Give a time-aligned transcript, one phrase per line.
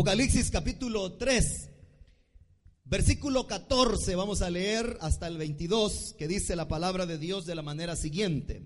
[0.00, 1.68] Apocalipsis capítulo 3,
[2.84, 7.54] versículo 14, vamos a leer hasta el 22, que dice la palabra de Dios de
[7.54, 8.62] la manera siguiente.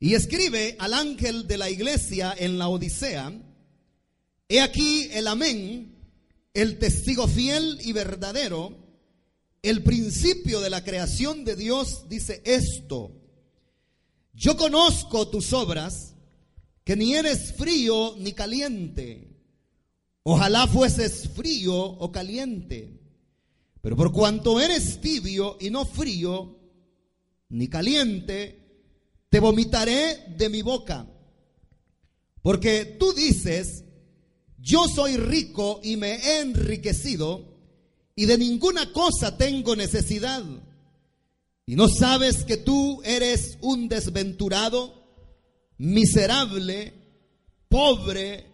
[0.00, 3.30] Y escribe al ángel de la iglesia en la Odisea,
[4.48, 5.94] he aquí el amén,
[6.54, 8.74] el testigo fiel y verdadero,
[9.60, 13.12] el principio de la creación de Dios, dice esto,
[14.32, 16.14] yo conozco tus obras,
[16.84, 19.33] que ni eres frío ni caliente.
[20.24, 23.00] Ojalá fueses frío o caliente.
[23.80, 26.58] Pero por cuanto eres tibio y no frío
[27.50, 28.88] ni caliente,
[29.28, 31.06] te vomitaré de mi boca.
[32.40, 33.84] Porque tú dices,
[34.58, 37.54] yo soy rico y me he enriquecido
[38.16, 40.42] y de ninguna cosa tengo necesidad.
[41.66, 44.94] Y no sabes que tú eres un desventurado,
[45.76, 46.94] miserable,
[47.68, 48.53] pobre,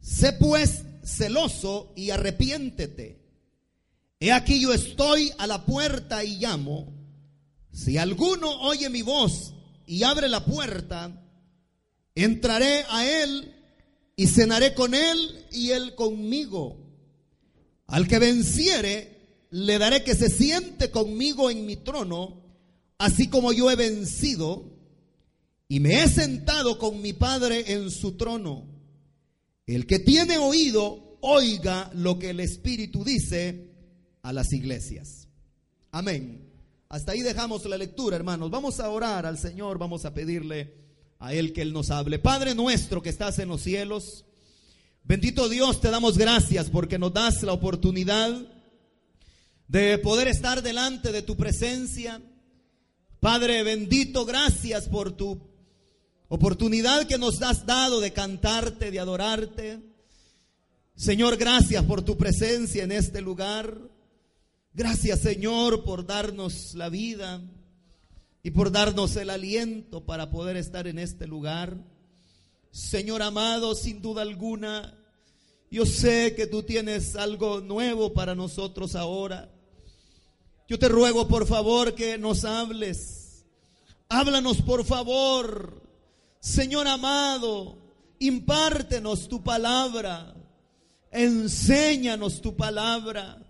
[0.00, 3.20] Sé pues celoso y arrepiéntete.
[4.18, 6.92] He aquí yo estoy a la puerta y llamo.
[7.72, 9.54] Si alguno oye mi voz
[9.86, 11.22] y abre la puerta,
[12.14, 13.54] entraré a él
[14.16, 16.78] y cenaré con él y él conmigo.
[17.86, 19.16] Al que venciere,
[19.50, 22.42] le daré que se siente conmigo en mi trono,
[22.98, 24.64] así como yo he vencido
[25.68, 28.75] y me he sentado con mi Padre en su trono.
[29.66, 33.72] El que tiene oído, oiga lo que el Espíritu dice
[34.22, 35.28] a las iglesias.
[35.90, 36.52] Amén.
[36.88, 38.48] Hasta ahí dejamos la lectura, hermanos.
[38.50, 40.72] Vamos a orar al Señor, vamos a pedirle
[41.18, 42.20] a Él que Él nos hable.
[42.20, 44.24] Padre nuestro que estás en los cielos,
[45.02, 48.40] bendito Dios, te damos gracias porque nos das la oportunidad
[49.66, 52.22] de poder estar delante de tu presencia.
[53.18, 55.55] Padre bendito, gracias por tu
[56.28, 59.78] Oportunidad que nos has dado de cantarte, de adorarte.
[60.96, 63.78] Señor, gracias por tu presencia en este lugar.
[64.74, 67.40] Gracias, Señor, por darnos la vida
[68.42, 71.76] y por darnos el aliento para poder estar en este lugar.
[72.72, 74.98] Señor amado, sin duda alguna,
[75.70, 79.48] yo sé que tú tienes algo nuevo para nosotros ahora.
[80.68, 83.44] Yo te ruego, por favor, que nos hables.
[84.08, 85.85] Háblanos, por favor.
[86.40, 87.78] Señor amado,
[88.18, 90.34] impártenos tu palabra,
[91.10, 93.42] enséñanos tu palabra,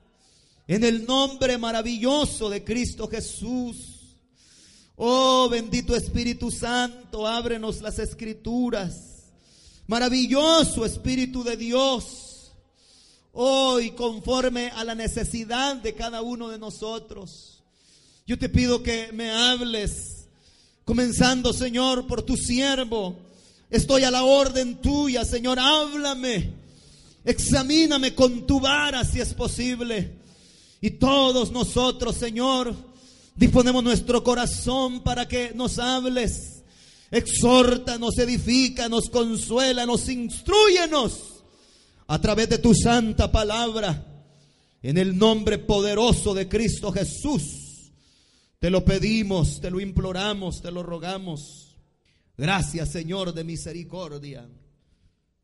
[0.69, 3.97] en el nombre maravilloso de Cristo Jesús.
[4.97, 9.31] Oh bendito Espíritu Santo, ábrenos las escrituras.
[9.87, 12.53] Maravilloso Espíritu de Dios.
[13.33, 17.63] Hoy conforme a la necesidad de cada uno de nosotros.
[18.27, 20.16] Yo te pido que me hables
[20.87, 23.17] Comenzando, Señor, por tu siervo.
[23.69, 25.59] Estoy a la orden tuya, Señor.
[25.59, 26.53] Háblame.
[27.25, 30.13] Examíname con tu vara si es posible.
[30.81, 32.73] Y todos nosotros, Señor,
[33.35, 36.63] disponemos nuestro corazón para que nos hables.
[37.11, 41.43] Exhorta, nos edifica, nos consuela, nos instruyenos
[42.07, 44.07] a través de tu santa palabra.
[44.85, 47.66] En el nombre poderoso de Cristo Jesús.
[48.66, 51.77] Te lo pedimos, te lo imploramos, te lo rogamos.
[52.37, 54.50] Gracias Señor de misericordia.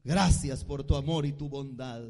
[0.02, 2.02] Gracias por tu amor y tu bondad.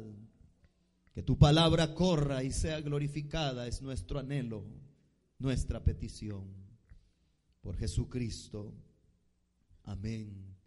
[1.13, 4.65] Que tu palabra corra y sea glorificada es nuestro anhelo,
[5.37, 6.47] nuestra petición.
[7.61, 8.73] Por Jesucristo.
[9.83, 10.57] Amén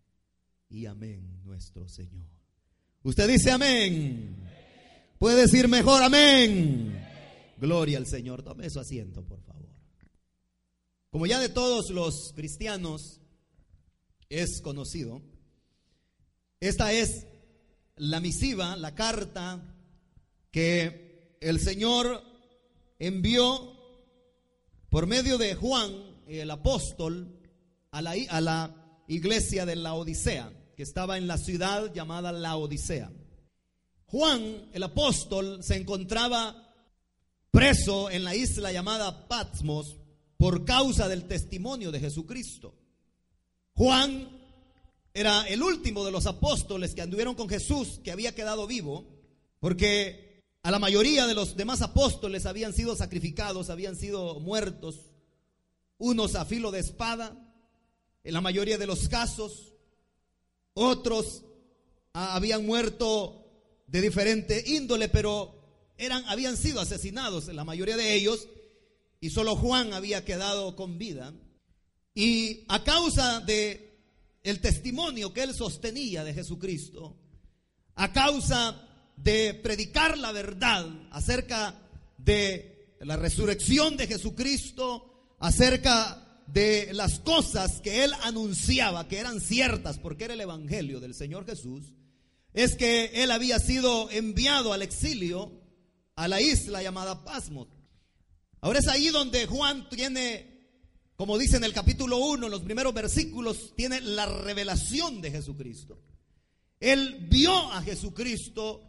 [0.68, 2.28] y amén nuestro Señor.
[3.02, 4.36] Usted dice amén.
[5.18, 7.04] Puede decir mejor amén.
[7.58, 8.44] Gloria al Señor.
[8.44, 9.66] Tome su asiento, por favor.
[11.10, 13.20] Como ya de todos los cristianos
[14.28, 15.22] es conocido,
[16.60, 17.26] esta es
[17.96, 19.62] la misiva, la carta
[20.50, 22.22] que el Señor
[22.98, 23.76] envió
[24.88, 25.92] por medio de Juan,
[26.26, 27.40] el apóstol,
[27.90, 28.74] a la,
[29.08, 33.10] iglesia de la Odisea, que estaba en la ciudad llamada la Odisea.
[34.06, 36.74] Juan, el apóstol, se encontraba
[37.50, 39.96] preso en la isla llamada Patmos
[40.36, 42.74] por causa del testimonio de Jesucristo.
[43.74, 44.28] Juan
[45.14, 49.06] era el último de los apóstoles que anduvieron con Jesús, que había quedado vivo,
[49.60, 54.96] porque a la mayoría de los demás apóstoles habían sido sacrificados, habían sido muertos,
[55.98, 57.34] unos a filo de espada,
[58.24, 59.72] en la mayoría de los casos,
[60.74, 61.44] otros
[62.12, 63.46] habían muerto
[63.86, 65.54] de diferente índole, pero
[65.96, 68.48] eran, habían sido asesinados, la mayoría de ellos,
[69.26, 71.34] y solo Juan había quedado con vida.
[72.14, 73.98] Y a causa de
[74.44, 77.16] el testimonio que él sostenía de Jesucristo,
[77.96, 81.74] a causa de predicar la verdad acerca
[82.18, 89.98] de la resurrección de Jesucristo, acerca de las cosas que él anunciaba que eran ciertas
[89.98, 91.94] porque era el evangelio del Señor Jesús,
[92.52, 95.50] es que él había sido enviado al exilio
[96.14, 97.75] a la isla llamada Pasmos.
[98.66, 100.56] Ahora es ahí donde Juan tiene
[101.14, 106.00] como dice en el capítulo 1, en los primeros versículos, tiene la revelación de Jesucristo.
[106.80, 108.82] Él vio a Jesucristo,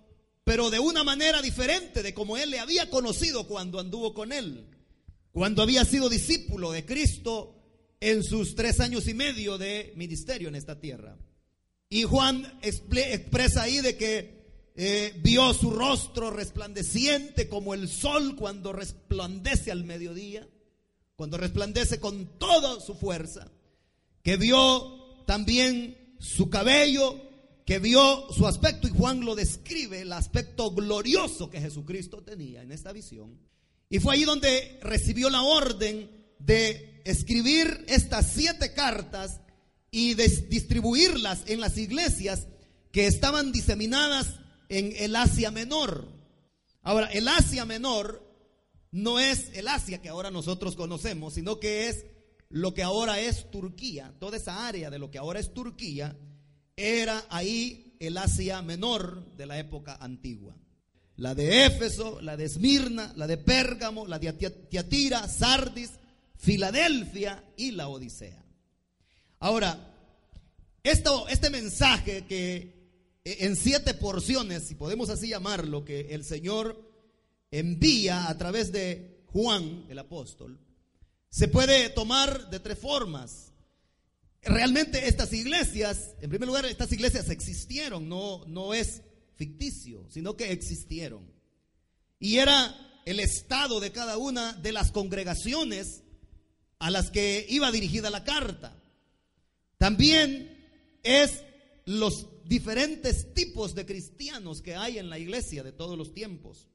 [0.43, 4.67] pero de una manera diferente de como él le había conocido cuando anduvo con él,
[5.31, 7.55] cuando había sido discípulo de Cristo
[7.99, 11.19] en sus tres años y medio de ministerio en esta tierra.
[11.87, 14.36] Y Juan expresa ahí de que
[14.77, 20.47] eh, vio su rostro resplandeciente como el sol cuando resplandece al mediodía
[21.17, 23.51] cuando resplandece con toda su fuerza,
[24.21, 27.19] que vio también su cabello,
[27.65, 32.71] que vio su aspecto, y Juan lo describe, el aspecto glorioso que Jesucristo tenía en
[32.71, 33.39] esta visión.
[33.89, 36.07] Y fue ahí donde recibió la orden
[36.37, 39.41] de escribir estas siete cartas
[39.89, 42.45] y de distribuirlas en las iglesias
[42.91, 44.35] que estaban diseminadas
[44.69, 46.07] en el Asia Menor.
[46.81, 48.23] Ahora, el Asia Menor
[48.91, 52.05] no es el Asia que ahora nosotros conocemos, sino que es
[52.49, 54.13] lo que ahora es Turquía.
[54.19, 56.15] Toda esa área de lo que ahora es Turquía
[56.75, 60.55] era ahí el Asia menor de la época antigua.
[61.17, 65.91] La de Éfeso, la de Esmirna, la de Pérgamo, la de Tiatira, Sardis,
[66.35, 68.45] Filadelfia y la Odisea.
[69.39, 69.95] Ahora,
[70.83, 72.76] esto, este mensaje que
[73.39, 76.81] en siete porciones, si podemos así llamarlo, que el Señor
[77.51, 80.59] envía a través de Juan, el apóstol,
[81.29, 83.51] se puede tomar de tres formas.
[84.41, 89.01] Realmente estas iglesias, en primer lugar, estas iglesias existieron, no, no es
[89.35, 91.29] ficticio, sino que existieron.
[92.19, 96.03] Y era el estado de cada una de las congregaciones
[96.79, 98.75] a las que iba dirigida la carta.
[99.77, 100.57] También
[101.03, 101.43] es
[101.87, 106.67] los diferentes tipos de cristianos que hay en la iglesia de todos los tiempos.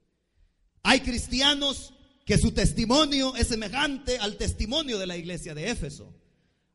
[0.82, 1.92] Hay cristianos
[2.24, 6.14] que su testimonio es semejante al testimonio de la iglesia de Éfeso.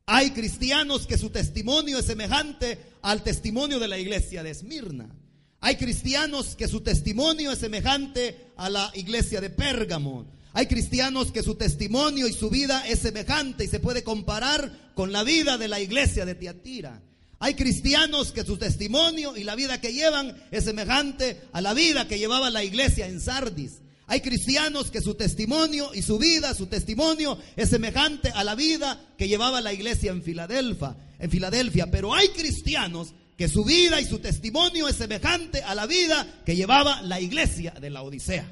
[0.06, 5.12] Hay cristianos que su testimonio es semejante al testimonio de la iglesia de Esmirna.
[5.60, 10.30] Hay cristianos que su testimonio es semejante a la iglesia de Pérgamo.
[10.52, 15.10] Hay cristianos que su testimonio y su vida es semejante y se puede comparar con
[15.10, 17.02] la vida de la iglesia de Tiatira.
[17.40, 22.08] Hay cristianos que su testimonio y la vida que llevan es semejante a la vida
[22.08, 23.80] que llevaba la iglesia en Sardis.
[24.06, 29.00] Hay cristianos que su testimonio y su vida, su testimonio es semejante a la vida
[29.16, 34.06] que llevaba la iglesia en Filadelfia, en Filadelfia, pero hay cristianos que su vida y
[34.06, 38.50] su testimonio es semejante a la vida que llevaba la iglesia de la Odisea.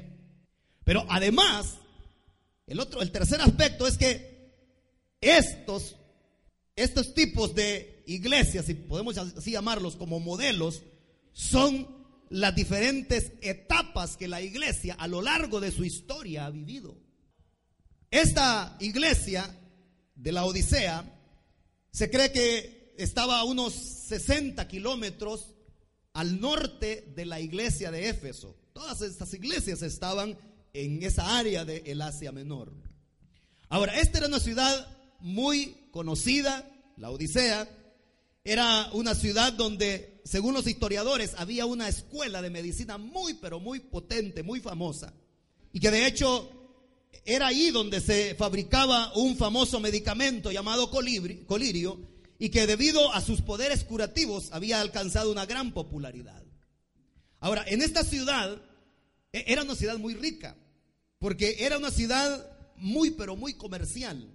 [0.85, 1.73] Pero además,
[2.67, 4.53] el otro, el tercer aspecto es que
[5.19, 5.97] estos,
[6.75, 10.83] estos tipos de iglesias, si podemos así llamarlos como modelos,
[11.33, 11.87] son
[12.29, 16.97] las diferentes etapas que la iglesia a lo largo de su historia ha vivido.
[18.09, 19.55] Esta iglesia
[20.15, 21.05] de la Odisea
[21.91, 25.53] se cree que estaba a unos 60 kilómetros
[26.13, 28.55] al norte de la iglesia de Éfeso.
[28.73, 30.37] Todas estas iglesias estaban
[30.73, 32.73] en esa área de el Asia Menor.
[33.69, 34.87] Ahora, esta era una ciudad
[35.19, 37.67] muy conocida, la Odisea,
[38.47, 43.81] era una ciudad donde, según los historiadores, había una escuela de medicina muy, pero muy
[43.81, 45.13] potente, muy famosa.
[45.73, 46.49] Y que de hecho
[47.25, 51.99] era ahí donde se fabricaba un famoso medicamento llamado colirio
[52.39, 56.41] y que debido a sus poderes curativos había alcanzado una gran popularidad.
[57.41, 58.61] Ahora, en esta ciudad
[59.33, 60.55] e, era una ciudad muy rica,
[61.19, 64.31] porque era una ciudad muy, pero muy comercial.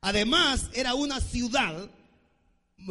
[0.00, 1.90] Además, era una ciudad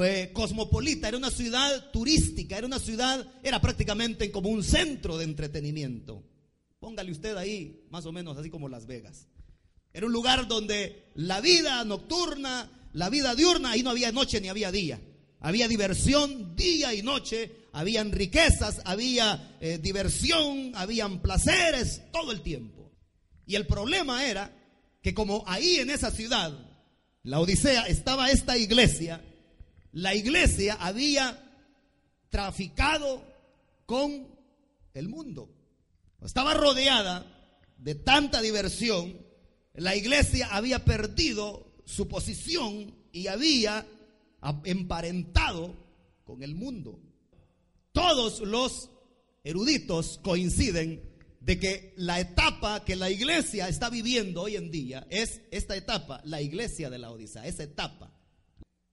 [0.03, 5.25] eh, cosmopolita, era una ciudad turística, era una ciudad, era prácticamente como un centro de
[5.25, 6.23] entretenimiento.
[6.79, 9.27] Póngale usted ahí, más o menos así como Las Vegas.
[9.93, 14.47] Era un lugar donde la vida nocturna, la vida diurna, ahí no había noche ni
[14.47, 14.99] había día.
[15.43, 22.91] había diversión día y noche, habían riquezas, había eh, diversión, habían placeres todo el tiempo.
[23.45, 24.55] Y el problema era
[25.01, 26.53] que como ahí en esa ciudad,
[27.23, 29.21] la Odisea, estaba esta iglesia,
[29.91, 31.37] la iglesia había
[32.29, 33.23] traficado
[33.85, 34.27] con
[34.93, 35.49] el mundo.
[36.21, 37.25] Estaba rodeada
[37.77, 39.17] de tanta diversión,
[39.73, 43.85] la iglesia había perdido su posición y había
[44.63, 45.75] emparentado
[46.23, 46.99] con el mundo.
[47.91, 48.89] Todos los
[49.43, 51.09] eruditos coinciden
[51.41, 56.21] de que la etapa que la iglesia está viviendo hoy en día es esta etapa,
[56.23, 58.13] la iglesia de la Odisea, esa etapa.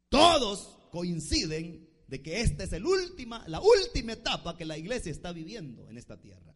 [0.08, 5.32] Todos coinciden de que esta es el última, la última etapa que la iglesia está
[5.32, 6.54] viviendo en esta tierra.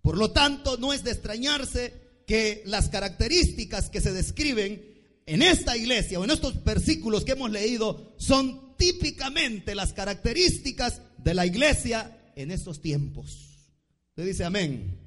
[0.00, 1.94] Por lo tanto, no es de extrañarse
[2.26, 4.92] que las características que se describen
[5.26, 11.34] en esta iglesia o en estos versículos que hemos leído son típicamente las características de
[11.34, 13.70] la iglesia en estos tiempos.
[14.10, 14.98] Usted dice amén.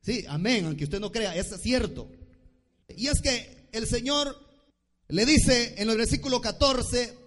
[0.00, 2.08] Sí, amén, aunque usted no crea, es cierto.
[2.96, 4.36] Y es que el Señor
[5.08, 7.25] le dice en el versículo 14,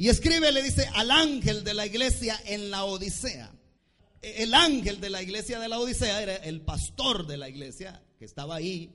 [0.00, 3.52] y escribe, le dice al ángel de la iglesia en la Odisea.
[4.22, 8.24] El ángel de la iglesia de la Odisea era el pastor de la iglesia que
[8.24, 8.94] estaba ahí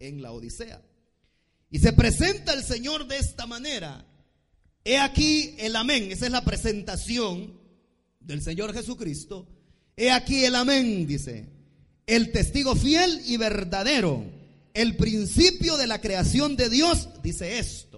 [0.00, 0.82] en la Odisea.
[1.70, 4.04] Y se presenta el Señor de esta manera.
[4.84, 6.12] He aquí el amén.
[6.12, 7.58] Esa es la presentación
[8.20, 9.48] del Señor Jesucristo.
[9.96, 11.48] He aquí el amén, dice.
[12.06, 14.22] El testigo fiel y verdadero.
[14.74, 17.93] El principio de la creación de Dios dice esto.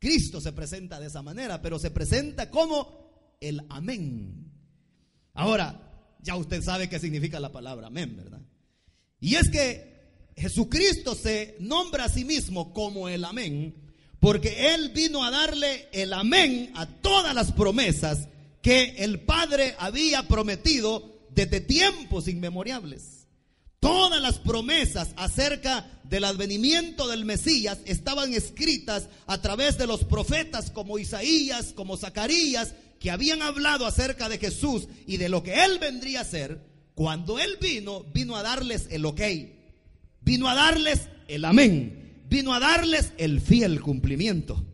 [0.00, 4.50] Cristo se presenta de esa manera, pero se presenta como el amén.
[5.34, 8.40] Ahora, ya usted sabe qué significa la palabra amén, ¿verdad?
[9.20, 9.90] Y es que
[10.36, 13.74] Jesucristo se nombra a sí mismo como el amén,
[14.18, 18.26] porque Él vino a darle el amén a todas las promesas
[18.62, 23.26] que el Padre había prometido desde tiempos inmemoriales.
[23.80, 30.72] Todas las promesas acerca del advenimiento del Mesías estaban escritas a través de los profetas
[30.72, 35.78] como Isaías, como Zacarías, que habían hablado acerca de Jesús y de lo que Él
[35.78, 36.60] vendría a ser.
[36.96, 39.20] Cuando Él vino, vino a darles el ok,
[40.20, 44.66] vino a darles el amén, vino a darles el fiel cumplimiento.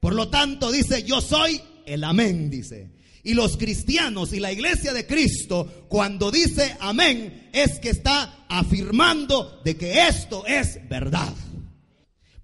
[0.00, 2.90] Por lo tanto, dice, yo soy el amén, dice.
[3.26, 9.60] Y los cristianos y la iglesia de Cristo, cuando dice amén, es que está afirmando
[9.64, 11.34] de que esto es verdad.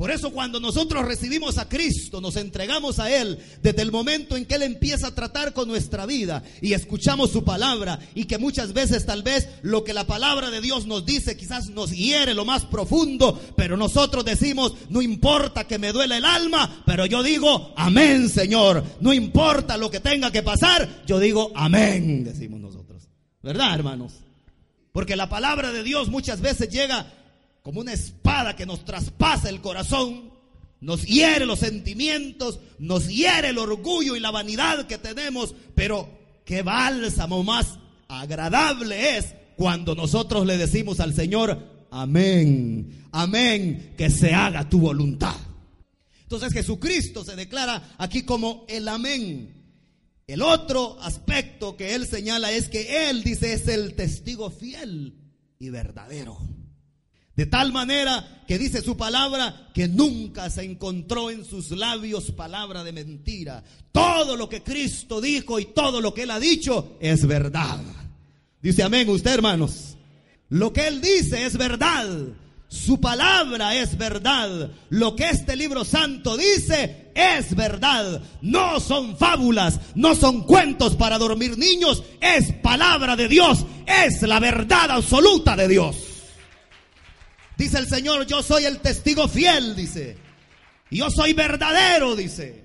[0.03, 4.47] Por eso cuando nosotros recibimos a Cristo, nos entregamos a Él desde el momento en
[4.47, 8.73] que Él empieza a tratar con nuestra vida y escuchamos su palabra y que muchas
[8.73, 12.45] veces tal vez lo que la palabra de Dios nos dice quizás nos hiere lo
[12.45, 17.73] más profundo, pero nosotros decimos, no importa que me duele el alma, pero yo digo,
[17.77, 23.05] amén Señor, no importa lo que tenga que pasar, yo digo, amén, decimos nosotros.
[23.41, 24.15] ¿Verdad, hermanos?
[24.91, 27.07] Porque la palabra de Dios muchas veces llega
[27.63, 30.33] como una espada que nos traspasa el corazón,
[30.81, 36.09] nos hiere los sentimientos, nos hiere el orgullo y la vanidad que tenemos, pero
[36.45, 37.79] qué bálsamo más
[38.09, 45.37] agradable es cuando nosotros le decimos al Señor, amén, amén, que se haga tu voluntad.
[46.23, 49.63] Entonces Jesucristo se declara aquí como el amén.
[50.27, 55.15] El otro aspecto que él señala es que él dice es el testigo fiel
[55.59, 56.39] y verdadero.
[57.35, 62.85] De tal manera que dice su palabra que nunca se encontró en sus labios palabra
[62.85, 63.65] de mentira.
[63.91, 67.81] Todo lo que Cristo dijo y todo lo que Él ha dicho es verdad.
[68.61, 69.97] Dice amén usted hermanos.
[70.51, 72.07] Lo que Él dice es verdad.
[72.69, 74.71] Su palabra es verdad.
[74.91, 78.23] Lo que este libro santo dice es verdad.
[78.43, 82.03] No son fábulas, no son cuentos para dormir niños.
[82.21, 83.65] Es palabra de Dios.
[83.87, 86.12] Es la verdad absoluta de Dios.
[87.57, 90.17] Dice el Señor, yo soy el testigo fiel, dice.
[90.91, 92.65] Yo soy verdadero, dice.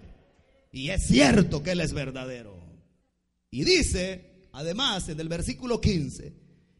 [0.71, 2.57] Y es cierto que Él es verdadero.
[3.49, 6.33] Y dice, además, en el versículo 15,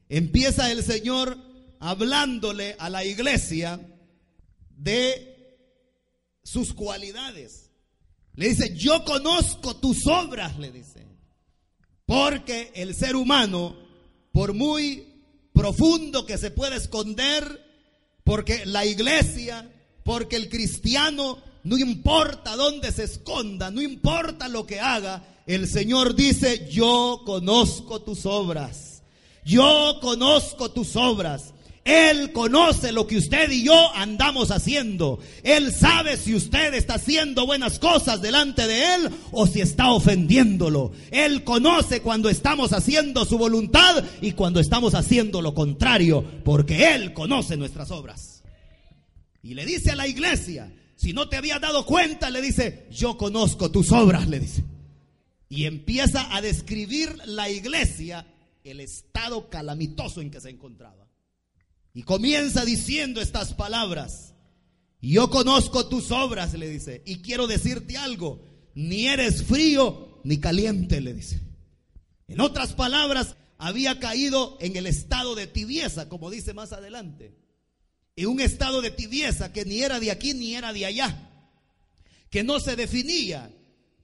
[0.09, 1.37] empieza el Señor
[1.79, 3.79] hablándole a la iglesia
[4.69, 5.37] de
[6.43, 7.71] sus cualidades.
[8.35, 11.05] Le dice, yo conozco tus obras, le dice.
[12.05, 13.75] Porque el ser humano,
[14.31, 15.07] por muy
[15.53, 17.66] profundo que se pueda esconder,
[18.27, 19.72] porque la iglesia,
[20.03, 26.13] porque el cristiano, no importa dónde se esconda, no importa lo que haga, el Señor
[26.13, 29.01] dice, yo conozco tus obras.
[29.46, 31.53] Yo conozco tus obras.
[31.88, 35.20] Él conoce lo que usted y yo andamos haciendo.
[35.41, 40.91] Él sabe si usted está haciendo buenas cosas delante de Él o si está ofendiéndolo.
[41.12, 47.13] Él conoce cuando estamos haciendo su voluntad y cuando estamos haciendo lo contrario, porque Él
[47.13, 48.44] conoce nuestras obras.
[49.41, 53.17] Y le dice a la iglesia, si no te habías dado cuenta, le dice, yo
[53.17, 54.65] conozco tus obras, le dice.
[55.48, 58.27] Y empieza a describir la iglesia
[58.65, 61.06] el estado calamitoso en que se encontraba.
[61.97, 64.35] Y comienza diciendo estas palabras.
[65.01, 71.01] Yo conozco tus obras, le dice, y quiero decirte algo, ni eres frío ni caliente,
[71.01, 71.41] le dice.
[72.27, 77.35] En otras palabras, había caído en el estado de tibieza, como dice más adelante.
[78.15, 81.31] En un estado de tibieza que ni era de aquí ni era de allá,
[82.29, 83.51] que no se definía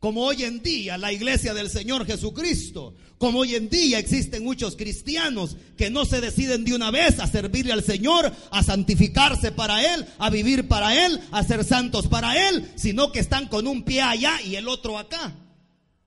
[0.03, 4.75] como hoy en día la iglesia del Señor Jesucristo, como hoy en día existen muchos
[4.75, 9.95] cristianos que no se deciden de una vez a servirle al Señor, a santificarse para
[9.95, 13.83] Él, a vivir para Él, a ser santos para Él, sino que están con un
[13.83, 15.37] pie allá y el otro acá.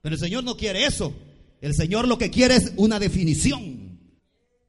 [0.03, 1.11] Pero el Señor no quiere eso.
[1.59, 3.99] El Señor lo que quiere es una definición.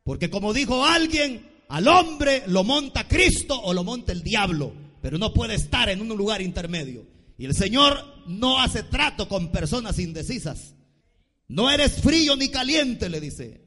[0.04, 5.18] Porque como dijo alguien, al hombre lo monta Cristo o lo monta el diablo, pero
[5.18, 7.17] no puede estar en un lugar intermedio.
[7.38, 10.74] Y el Señor no hace trato con personas indecisas.
[11.46, 13.64] No eres frío ni caliente, le dice.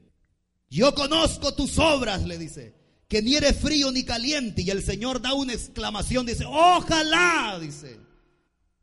[0.69, 2.75] Yo conozco tus obras, le dice.
[3.07, 4.61] Que ni eres frío ni caliente.
[4.61, 7.97] Y el Señor da una exclamación, dice, ojalá, dice.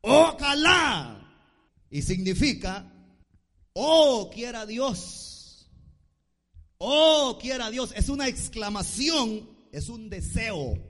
[0.01, 1.15] Ojalá.
[1.91, 2.91] Y significa,
[3.73, 5.69] oh, quiera Dios.
[6.79, 7.93] Oh, quiera Dios.
[7.95, 10.83] Es una exclamación, es un deseo.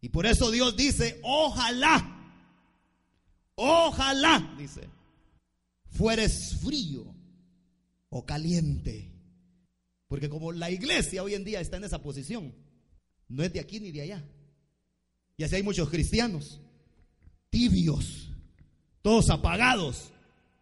[0.00, 2.13] Y por eso Dios dice, ojalá
[3.56, 4.88] Ojalá, dice,
[5.90, 7.14] fueres frío
[8.08, 9.10] o caliente.
[10.08, 12.54] Porque como la iglesia hoy en día está en esa posición,
[13.28, 14.24] no es de aquí ni de allá.
[15.36, 16.60] Y así hay muchos cristianos,
[17.50, 18.30] tibios,
[19.02, 20.12] todos apagados,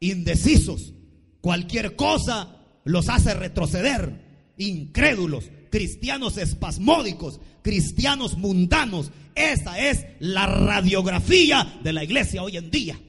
[0.01, 0.95] indecisos.
[1.41, 9.11] Cualquier cosa los hace retroceder, incrédulos, cristianos espasmódicos, cristianos mundanos.
[9.35, 13.01] Esa es la radiografía de la iglesia hoy en día.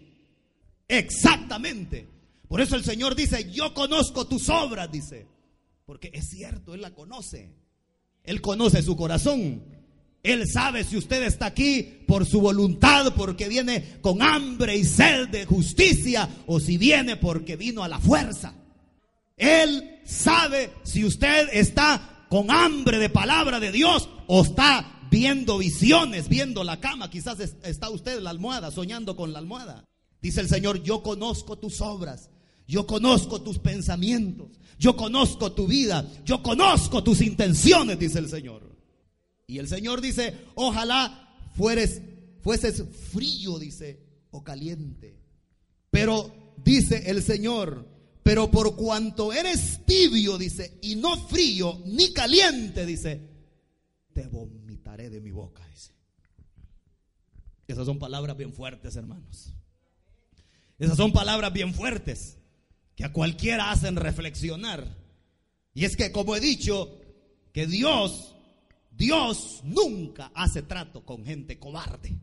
[0.88, 2.08] Exactamente.
[2.47, 5.28] Por eso el Señor dice, yo conozco tus obras, dice.
[5.86, 7.54] Porque es cierto, Él la conoce.
[8.23, 9.62] Él conoce su corazón.
[10.23, 15.28] Él sabe si usted está aquí por su voluntad, porque viene con hambre y sed
[15.28, 18.56] de justicia, o si viene porque vino a la fuerza.
[19.36, 26.28] Él sabe si usted está con hambre de palabra de Dios o está viendo visiones,
[26.28, 27.12] viendo la cama.
[27.12, 29.88] Quizás está usted en la almohada, soñando con la almohada.
[30.19, 32.32] Dice el Señor, yo conozco tus obras,
[32.67, 34.48] yo conozco tus pensamientos,
[34.80, 38.63] yo conozco tu vida, yo conozco tus intenciones, dice el Señor.
[39.46, 42.02] Y el Señor dice, ojalá fueres,
[42.41, 44.00] fueses frío, dice,
[44.32, 45.19] o caliente.
[45.91, 46.34] Pero
[46.65, 47.92] dice el Señor,
[48.24, 53.30] pero por cuanto eres tibio, dice, y no frío ni caliente, dice,
[54.14, 55.92] te vomitaré de mi boca, dice.
[57.68, 59.54] Esas son palabras bien fuertes, hermanos.
[60.80, 62.38] Esas son palabras bien fuertes
[62.96, 64.86] que a cualquiera hacen reflexionar.
[65.74, 67.02] Y es que, como he dicho,
[67.52, 68.36] que Dios,
[68.92, 72.16] Dios nunca hace trato con gente cobarde.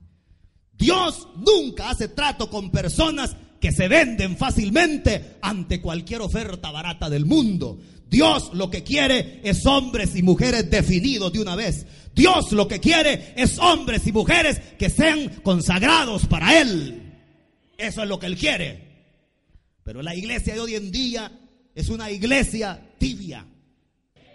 [0.73, 7.27] Dios nunca hace trato con personas que se venden fácilmente ante cualquier oferta barata del
[7.27, 7.79] mundo.
[8.09, 11.87] Dios lo que quiere es hombres y mujeres definidos de una vez.
[12.15, 17.03] Dios lo que quiere es hombres y mujeres que sean consagrados para Él.
[17.79, 18.91] Eso es lo que Él quiere.
[19.85, 21.31] Pero la iglesia de hoy en día
[21.75, 23.47] es una iglesia tibia.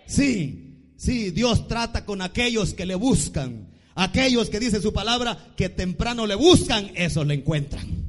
[0.07, 3.73] Sí, sí, Dios trata con aquellos que le buscan.
[3.95, 8.04] Aquellos que dice su palabra que temprano le buscan, esos le encuentran.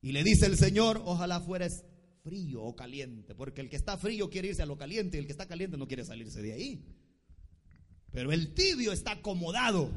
[0.00, 1.84] Y le dice el Señor, ojalá fueres
[2.22, 5.26] frío o caliente, porque el que está frío quiere irse a lo caliente y el
[5.26, 6.84] que está caliente no quiere salirse de ahí.
[8.12, 9.90] Pero el tibio está acomodado,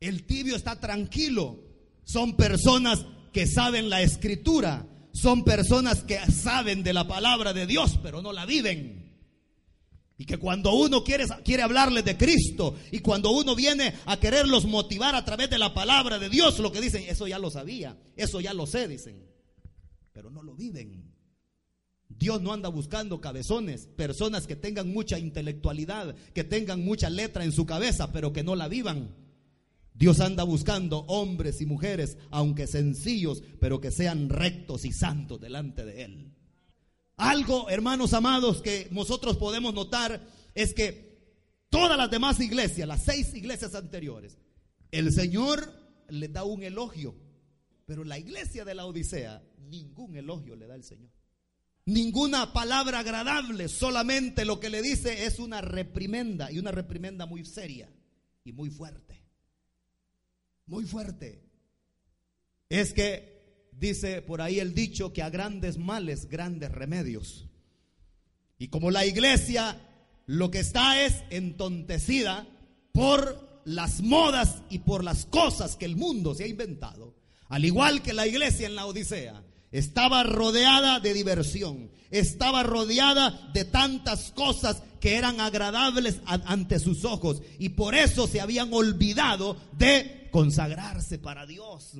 [0.00, 1.62] el tibio está tranquilo.
[2.04, 7.98] Son personas que saben la escritura, son personas que saben de la palabra de Dios,
[8.02, 9.03] pero no la viven.
[10.16, 14.64] Y que cuando uno quiere, quiere hablarles de Cristo y cuando uno viene a quererlos
[14.64, 17.98] motivar a través de la palabra de Dios, lo que dicen, eso ya lo sabía,
[18.16, 19.28] eso ya lo sé, dicen.
[20.12, 21.12] Pero no lo viven.
[22.08, 27.50] Dios no anda buscando cabezones, personas que tengan mucha intelectualidad, que tengan mucha letra en
[27.50, 29.16] su cabeza, pero que no la vivan.
[29.94, 35.84] Dios anda buscando hombres y mujeres, aunque sencillos, pero que sean rectos y santos delante
[35.84, 36.34] de Él.
[37.16, 40.20] Algo, hermanos amados, que nosotros podemos notar
[40.54, 41.18] es que
[41.68, 44.38] todas las demás iglesias, las seis iglesias anteriores,
[44.90, 45.72] el Señor
[46.08, 47.14] le da un elogio.
[47.86, 51.10] Pero la iglesia de la Odisea, ningún elogio le da el Señor.
[51.86, 57.44] Ninguna palabra agradable, solamente lo que le dice es una reprimenda y una reprimenda muy
[57.44, 57.92] seria
[58.42, 59.22] y muy fuerte.
[60.66, 61.42] Muy fuerte.
[62.70, 63.33] Es que
[63.78, 67.46] dice por ahí el dicho que a grandes males, grandes remedios.
[68.58, 69.78] Y como la iglesia
[70.26, 72.46] lo que está es entontecida
[72.92, 77.14] por las modas y por las cosas que el mundo se ha inventado,
[77.48, 83.64] al igual que la iglesia en la Odisea, estaba rodeada de diversión, estaba rodeada de
[83.64, 90.28] tantas cosas que eran agradables ante sus ojos y por eso se habían olvidado de
[90.30, 91.94] consagrarse para Dios.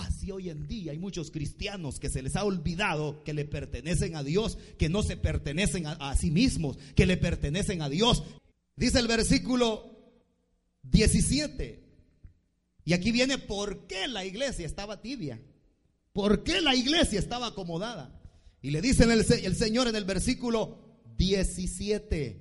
[0.00, 4.16] Así hoy en día hay muchos cristianos que se les ha olvidado que le pertenecen
[4.16, 8.22] a Dios, que no se pertenecen a, sí mismos, que le pertenecen a Dios.
[8.76, 9.90] Dice el versículo
[10.84, 11.84] 17.
[12.84, 15.40] Y aquí viene por qué la iglesia estaba tibia.
[16.12, 18.18] ¿Por qué la iglesia estaba acomodada?
[18.62, 20.78] Y le dice el, el Señor en el versículo
[21.18, 22.40] 17.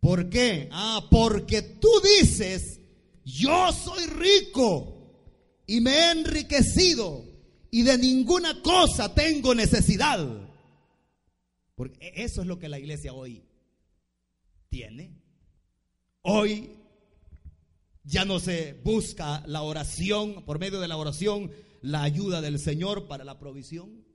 [0.00, 0.68] ¿Por qué?
[0.72, 2.80] Ah, porque tú dices,
[3.24, 4.97] yo soy rico
[5.68, 7.24] y me he enriquecido
[7.70, 10.26] y de ninguna cosa tengo necesidad.
[11.76, 13.44] Porque e-, eso es lo que la iglesia hoy
[14.70, 15.12] tiene.
[16.22, 16.70] Hoy
[18.02, 21.52] ya no se busca la oración, por medio de la oración,
[21.82, 24.06] la ayuda del Señor para la provisión.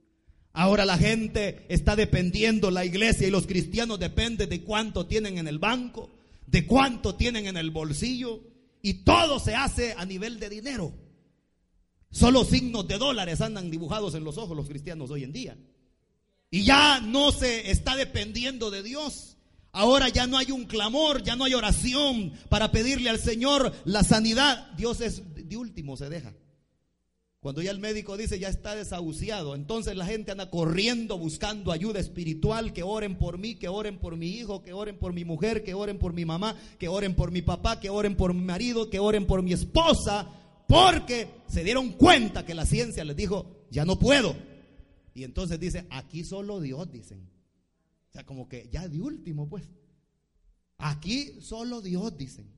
[0.52, 5.46] Ahora la gente está dependiendo, la iglesia y los cristianos dependen de cuánto tienen en
[5.46, 6.10] el banco,
[6.48, 8.40] de cuánto tienen en el bolsillo,
[8.82, 11.03] y todo se hace a nivel de dinero.
[12.14, 15.58] Solo signos de dólares andan dibujados en los ojos los cristianos hoy en día.
[16.48, 19.36] Y ya no se está dependiendo de Dios.
[19.72, 24.04] Ahora ya no hay un clamor, ya no hay oración para pedirle al Señor la
[24.04, 24.70] sanidad.
[24.76, 26.32] Dios es de último, se deja.
[27.40, 31.98] Cuando ya el médico dice ya está desahuciado, entonces la gente anda corriendo buscando ayuda
[31.98, 35.64] espiritual, que oren por mí, que oren por mi hijo, que oren por mi mujer,
[35.64, 38.88] que oren por mi mamá, que oren por mi papá, que oren por mi marido,
[38.88, 40.30] que oren por mi esposa,
[40.66, 44.36] porque se dieron cuenta que la ciencia les dijo, ya no puedo.
[45.14, 47.28] Y entonces dice, aquí solo Dios, dicen.
[48.08, 49.64] O sea, como que ya de último, pues.
[50.78, 52.50] Aquí solo Dios, dicen.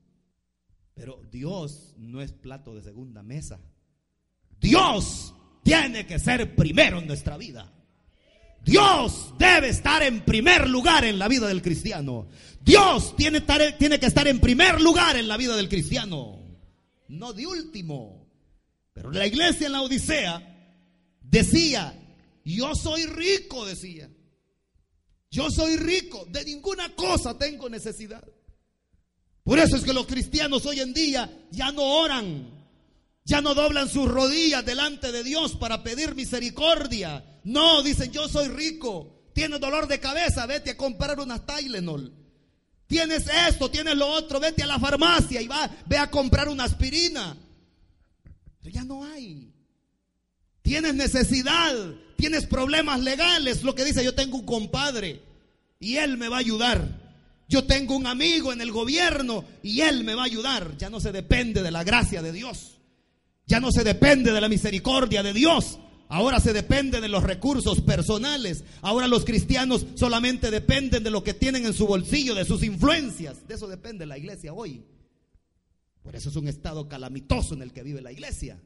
[0.94, 3.60] Pero Dios no es plato de segunda mesa.
[4.60, 7.72] Dios tiene que ser primero en nuestra vida.
[8.64, 12.28] Dios debe estar en primer lugar en la vida del cristiano.
[12.62, 13.42] Dios tiene,
[13.78, 16.45] tiene que estar en primer lugar en la vida del cristiano
[17.08, 18.26] no de último.
[18.92, 20.74] Pero la iglesia en la Odisea
[21.20, 21.94] decía,
[22.44, 24.10] yo soy rico, decía.
[25.30, 28.24] Yo soy rico, de ninguna cosa tengo necesidad.
[29.42, 32.50] Por eso es que los cristianos hoy en día ya no oran,
[33.24, 37.40] ya no doblan sus rodillas delante de Dios para pedir misericordia.
[37.44, 42.25] No, dicen, yo soy rico, tienes dolor de cabeza, vete a comprar unas Tylenol.
[42.86, 46.64] Tienes esto, tienes lo otro, vete a la farmacia y va, ve a comprar una
[46.64, 47.36] aspirina.
[48.62, 49.52] Pero ya no hay.
[50.62, 51.74] Tienes necesidad,
[52.16, 55.22] tienes problemas legales, lo que dice, yo tengo un compadre
[55.78, 57.06] y él me va a ayudar.
[57.48, 60.76] Yo tengo un amigo en el gobierno y él me va a ayudar.
[60.78, 62.78] Ya no se depende de la gracia de Dios.
[63.46, 65.78] Ya no se depende de la misericordia de Dios.
[66.08, 68.64] Ahora se depende de los recursos personales.
[68.80, 73.46] Ahora los cristianos solamente dependen de lo que tienen en su bolsillo, de sus influencias.
[73.48, 74.84] De eso depende la iglesia hoy.
[76.02, 78.60] Por eso es un estado calamitoso en el que vive la iglesia.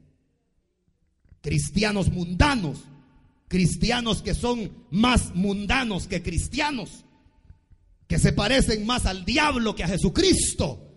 [1.41, 2.81] Cristianos mundanos,
[3.47, 7.05] cristianos que son más mundanos que cristianos,
[8.07, 10.87] que se parecen más al diablo que a Jesucristo.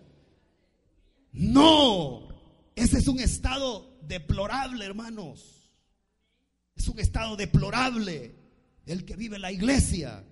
[1.31, 2.27] No,
[2.75, 5.54] ese es un estado deplorable, hermanos.
[6.85, 8.35] Es un estado deplorable
[8.85, 10.23] el que vive la iglesia.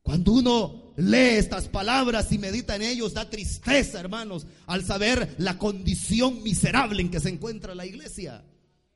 [0.00, 5.58] Cuando uno lee estas palabras y medita en ellos, da tristeza, hermanos, al saber la
[5.58, 8.42] condición miserable en que se encuentra la iglesia.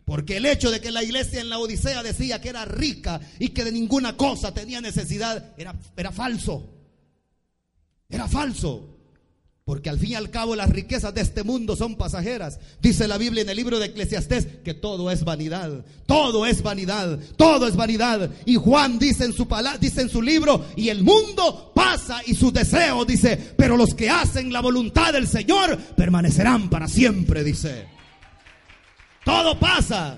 [0.06, 3.50] Porque el hecho de que la iglesia en la Odisea decía que era rica y
[3.50, 6.66] que de ninguna cosa tenía necesidad era, era falso.
[8.08, 8.95] Era falso.
[9.66, 12.60] Porque al fin y al cabo las riquezas de este mundo son pasajeras.
[12.80, 15.84] Dice la Biblia en el libro de Eclesiastés que todo es vanidad.
[16.06, 17.18] Todo es vanidad.
[17.36, 18.30] Todo es vanidad.
[18.44, 22.36] Y Juan dice en su palabra, dice en su libro, y el mundo pasa y
[22.36, 27.88] su deseo dice, pero los que hacen la voluntad del Señor permanecerán para siempre, dice.
[29.24, 30.16] Todo pasa.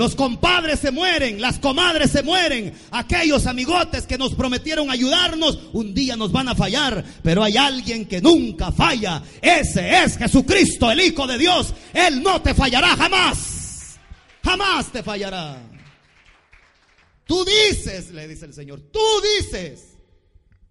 [0.00, 5.92] Los compadres se mueren, las comadres se mueren, aquellos amigotes que nos prometieron ayudarnos, un
[5.92, 9.22] día nos van a fallar, pero hay alguien que nunca falla.
[9.42, 11.74] Ese es Jesucristo, el Hijo de Dios.
[11.92, 13.98] Él no te fallará jamás.
[14.42, 15.62] Jamás te fallará.
[17.26, 19.04] Tú dices, le dice el Señor, tú
[19.38, 19.98] dices.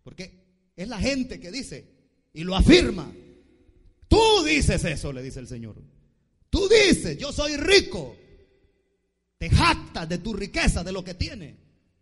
[0.04, 1.88] Porque es la gente que dice
[2.34, 3.12] y lo afirma.
[4.08, 5.76] Tú dices eso, le dice el Señor.
[6.50, 8.16] Tú dices, yo soy rico.
[9.40, 11.58] Te jactas de tu riqueza, de lo que tiene.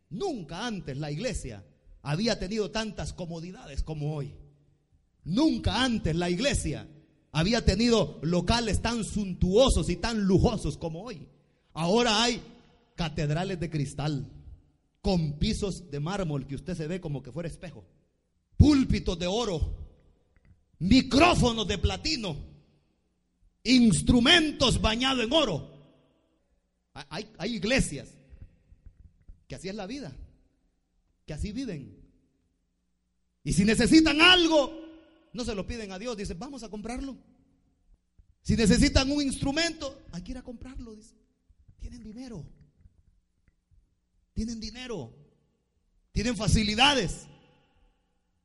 [0.10, 1.64] Nunca antes la iglesia
[2.02, 4.34] había tenido tantas comodidades como hoy.
[5.24, 6.88] Nunca antes la iglesia
[7.32, 11.28] había tenido locales tan suntuosos y tan lujosos como hoy.
[11.74, 12.42] Ahora hay
[12.96, 14.32] catedrales de cristal
[15.02, 17.86] con pisos de mármol que usted se ve como que fuera espejo,
[18.58, 19.78] púlpitos de oro,
[20.80, 22.36] micrófonos de platino,
[23.64, 25.77] instrumentos bañados en oro.
[27.10, 28.10] Hay, iglesias
[29.48, 30.16] que así es la vida,
[31.26, 31.96] que así viven.
[33.44, 34.72] Y si necesitan algo,
[35.34, 37.18] no se lo piden a Dios, dicen, vamos a comprarlo.
[38.42, 40.96] Si necesitan un instrumento, hay que ir a comprarlo,
[41.80, 42.46] Tienen dinero.
[44.34, 45.14] Tienen dinero.
[46.12, 47.28] Tienen facilidades.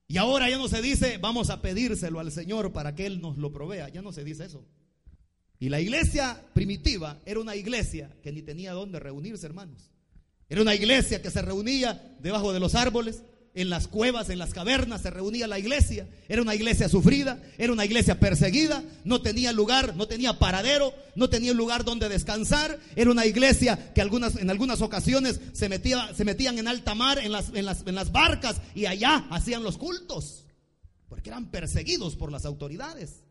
[0.08, 3.38] Y ahora ya no se dice, vamos a pedírselo al Señor para que Él nos
[3.38, 3.88] lo provea.
[3.88, 4.64] Ya no se dice eso.
[5.62, 9.92] Y la iglesia primitiva era una iglesia que ni tenía dónde reunirse, hermanos.
[10.48, 13.22] Era una iglesia que se reunía debajo de los árboles,
[13.54, 16.08] en las cuevas, en las cavernas, se reunía la iglesia.
[16.28, 21.30] Era una iglesia sufrida, era una iglesia perseguida, no tenía lugar, no tenía paradero, no
[21.30, 22.80] tenía lugar donde descansar.
[22.96, 27.20] Era una iglesia que algunas, en algunas ocasiones se, metía, se metían en alta mar,
[27.20, 30.44] en las, en, las, en las barcas, y allá hacían los cultos,
[31.08, 33.21] porque eran perseguidos por las autoridades.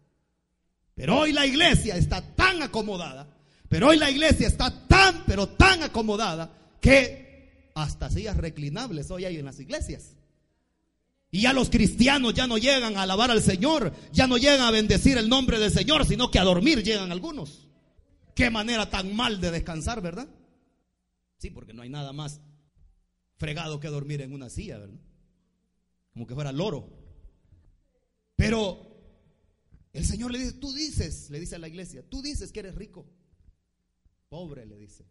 [0.95, 3.27] Pero hoy la iglesia está tan acomodada,
[3.69, 9.37] pero hoy la iglesia está tan, pero tan acomodada que hasta sillas reclinables hoy hay
[9.37, 10.15] en las iglesias.
[11.31, 14.71] Y ya los cristianos ya no llegan a alabar al Señor, ya no llegan a
[14.71, 17.69] bendecir el nombre del Señor, sino que a dormir llegan algunos.
[18.35, 20.27] Qué manera tan mal de descansar, ¿verdad?
[21.37, 22.41] Sí, porque no hay nada más
[23.37, 24.99] fregado que dormir en una silla, ¿verdad?
[26.13, 26.89] Como que fuera loro.
[28.35, 28.90] Pero
[29.93, 32.75] el Señor le dice, tú dices, le dice a la iglesia, tú dices que eres
[32.75, 33.05] rico.
[34.29, 35.05] Pobre, le dice.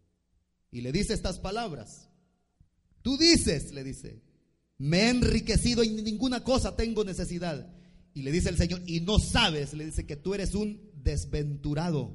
[0.71, 2.09] Y le dice estas palabras.
[3.01, 4.21] Tú dices, le dice,
[4.77, 7.71] me he enriquecido y ninguna cosa tengo necesidad.
[8.13, 12.11] Y le dice el Señor, y no sabes, le dice que tú eres un desventurado,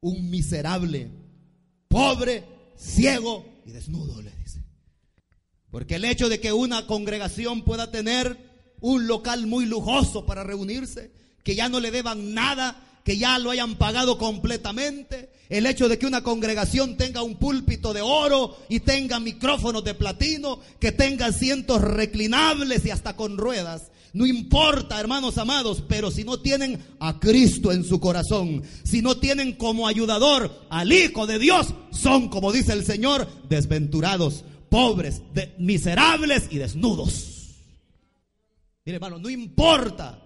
[0.00, 1.10] un miserable,
[1.88, 2.44] pobre,
[2.76, 4.64] ciego y desnudo, le dice.
[5.70, 8.36] Porque el hecho de que una congregación pueda tener
[8.80, 11.12] un local muy lujoso para reunirse,
[11.46, 15.30] que ya no le deban nada, que ya lo hayan pagado completamente.
[15.48, 19.94] El hecho de que una congregación tenga un púlpito de oro y tenga micrófonos de
[19.94, 23.92] platino, que tenga asientos reclinables y hasta con ruedas.
[24.12, 29.18] No importa, hermanos amados, pero si no tienen a Cristo en su corazón, si no
[29.18, 35.22] tienen como ayudador al Hijo de Dios, son, como dice el Señor, desventurados, pobres,
[35.58, 37.54] miserables y desnudos.
[38.84, 40.25] Mire, hermano, no importa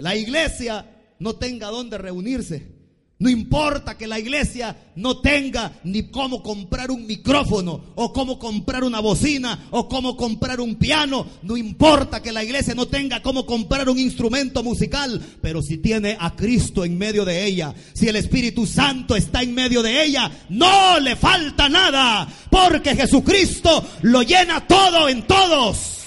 [0.00, 0.86] la iglesia
[1.18, 2.80] no tenga dónde reunirse.
[3.20, 8.82] No importa que la iglesia no tenga ni cómo comprar un micrófono o cómo comprar
[8.82, 11.26] una bocina o cómo comprar un piano.
[11.42, 15.20] No importa que la iglesia no tenga cómo comprar un instrumento musical.
[15.42, 19.52] Pero si tiene a Cristo en medio de ella, si el Espíritu Santo está en
[19.52, 22.26] medio de ella, no le falta nada.
[22.48, 25.98] Porque Jesucristo lo llena todo en todos.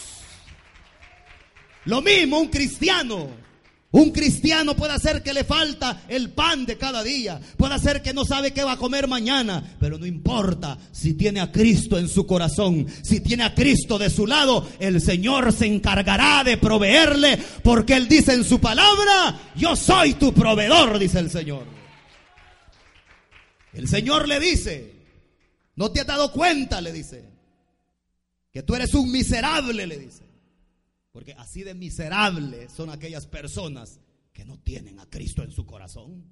[1.85, 3.42] Lo mismo un cristiano
[3.93, 8.11] un cristiano puede hacer que le falta el pan de cada día, puede hacer que
[8.11, 12.09] no sabe qué va a comer mañana, pero no importa si tiene a Cristo en
[12.09, 17.37] su corazón, si tiene a Cristo de su lado, el Señor se encargará de proveerle,
[17.61, 21.67] porque Él dice en su palabra, yo soy tu proveedor, dice el Señor.
[23.73, 24.91] El Señor le dice,
[25.75, 27.25] no te has dado cuenta, le dice,
[28.51, 30.32] que tú eres un miserable, le dice.
[31.13, 34.01] Porque así de miserables son aquellas personas
[34.33, 36.25] que no tienen a Cristo en su corazón.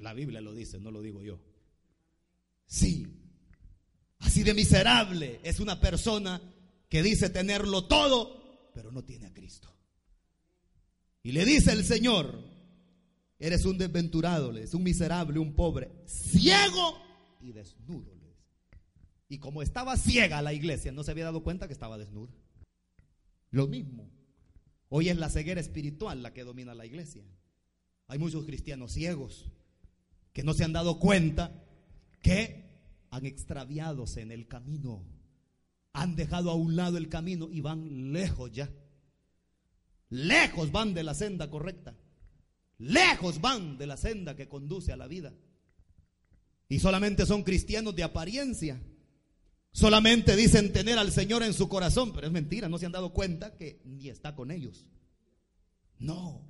[0.00, 1.40] La Biblia lo dice, no lo digo yo.
[2.66, 3.06] Sí,
[4.18, 6.40] así de miserable es una persona
[6.90, 9.74] que dice tenerlo todo, pero no tiene a Cristo.
[11.22, 12.38] Y le dice el Señor,
[13.38, 16.98] eres un desventurado, es un miserable, un pobre, ciego
[17.40, 18.12] y desnudo.
[19.30, 22.30] Y como estaba ciega la iglesia, no se había dado cuenta que estaba desnuda.
[23.52, 24.10] Lo mismo.
[24.88, 27.22] Hoy es la ceguera espiritual la que domina la iglesia.
[28.08, 29.46] Hay muchos cristianos ciegos
[30.32, 31.64] que no se han dado cuenta
[32.22, 32.64] que
[33.10, 35.04] han extraviadose en el camino.
[35.92, 38.70] Han dejado a un lado el camino y van lejos ya.
[40.08, 41.94] Lejos van de la senda correcta.
[42.78, 45.34] Lejos van de la senda que conduce a la vida.
[46.68, 48.80] Y solamente son cristianos de apariencia.
[49.72, 53.12] Solamente dicen tener al Señor en su corazón, pero es mentira, no se han dado
[53.12, 54.86] cuenta que ni está con ellos.
[55.98, 56.46] No,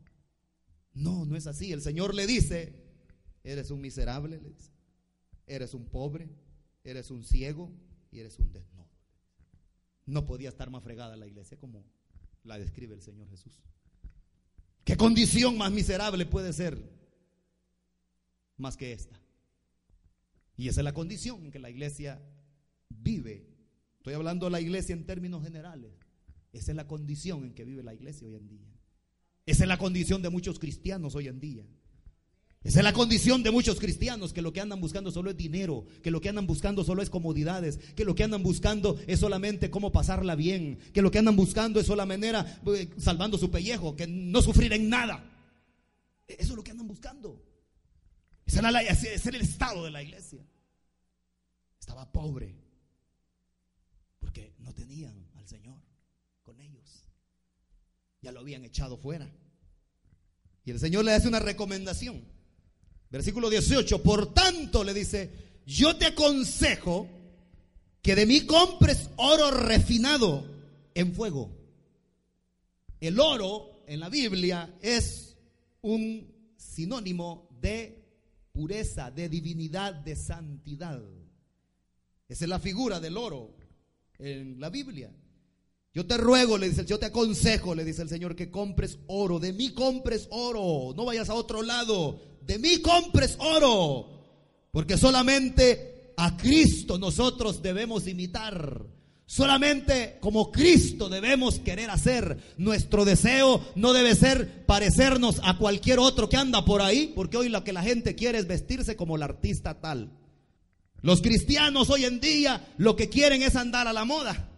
[0.93, 1.73] no, no es así.
[1.73, 2.75] El Señor le dice,
[3.45, 4.41] eres un miserable,
[5.47, 6.31] eres un pobre,
[6.83, 7.73] eres un ciego
[8.11, 8.89] y eres un desnudo.
[10.05, 11.85] No podía estar más fregada la iglesia como
[12.43, 13.63] la describe el Señor Jesús.
[14.85, 16.77] ¿Qué condición más miserable puede ser
[18.57, 19.21] más que esta?
[20.57, 22.21] Y esa es la condición en que la iglesia
[23.03, 23.47] vive.
[23.99, 25.93] Estoy hablando de la iglesia en términos generales.
[26.53, 28.69] Esa es la condición en que vive la iglesia hoy en día.
[29.47, 31.65] Esa es la condición de muchos cristianos hoy en día.
[32.63, 35.85] Esa es la condición de muchos cristianos que lo que andan buscando solo es dinero,
[36.01, 39.69] que lo que andan buscando solo es comodidades, que lo que andan buscando es solamente
[39.69, 43.97] cómo pasarla bien, que lo que andan buscando es sola manera eh, salvando su pellejo,
[43.97, 45.29] que no sufrir en nada.
[46.29, 47.43] Eso es lo que andan buscando.
[48.47, 50.47] Ese era, ese era el estado de la iglesia.
[51.81, 52.62] Estaba pobre
[54.33, 55.79] porque no tenían al Señor
[56.43, 57.05] con ellos.
[58.23, 59.31] Ya lo habían echado fuera.
[60.65, 62.25] Y el Señor le hace una recomendación.
[63.11, 67.11] Versículo 18, por tanto le dice, yo te aconsejo
[68.01, 70.47] que de mí compres oro refinado
[70.95, 71.51] en fuego.
[73.01, 75.37] El oro en la Biblia es
[75.83, 78.03] un sinónimo de
[78.51, 81.03] pureza, de divinidad, de santidad.
[82.29, 83.62] Esa es la figura del oro
[84.23, 85.11] en la Biblia.
[85.95, 89.39] Yo te ruego, le dice, yo te aconsejo, le dice el Señor, que compres oro.
[89.39, 90.95] De mí compres oro.
[90.97, 94.09] No vayas a otro lado de mí compres oro,
[94.71, 98.83] porque solamente a Cristo nosotros debemos imitar.
[99.25, 102.37] Solamente como Cristo debemos querer hacer.
[102.59, 107.49] Nuestro deseo no debe ser parecernos a cualquier otro que anda por ahí, porque hoy
[107.49, 110.11] lo que la gente quiere es vestirse como el artista tal.
[111.03, 114.49] Los cristianos hoy en día lo que quieren es andar a la moda.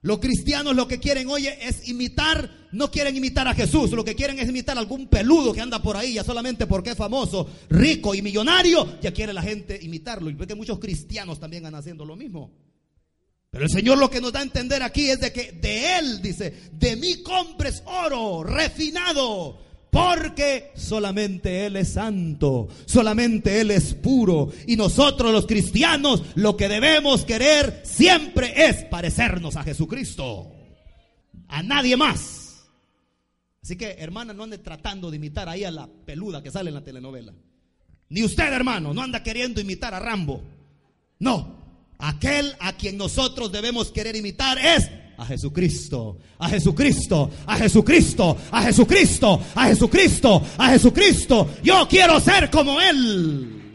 [0.00, 4.16] Los cristianos lo que quieren, oye, es imitar, no quieren imitar a Jesús, lo que
[4.16, 7.48] quieren es imitar a algún peludo que anda por ahí, ya solamente porque es famoso,
[7.70, 10.28] rico y millonario, ya quiere la gente imitarlo.
[10.28, 12.50] Y ve que muchos cristianos también andan haciendo lo mismo.
[13.50, 16.20] Pero el Señor lo que nos da a entender aquí es de que de Él,
[16.20, 24.50] dice, de mí compres oro refinado porque solamente Él es santo, solamente Él es puro.
[24.66, 30.50] Y nosotros los cristianos lo que debemos querer siempre es parecernos a Jesucristo.
[31.46, 32.70] A nadie más.
[33.62, 36.74] Así que, hermana, no ande tratando de imitar ahí a la peluda que sale en
[36.74, 37.34] la telenovela.
[38.08, 40.42] Ni usted, hermano, no anda queriendo imitar a Rambo.
[41.18, 41.60] No.
[41.98, 44.90] Aquel a quien nosotros debemos querer imitar es
[45.22, 51.48] a Jesucristo, a Jesucristo, a Jesucristo, a Jesucristo, a Jesucristo, a Jesucristo.
[51.62, 53.72] Yo quiero ser como Él.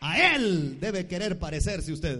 [0.00, 2.18] A Él debe querer parecerse usted.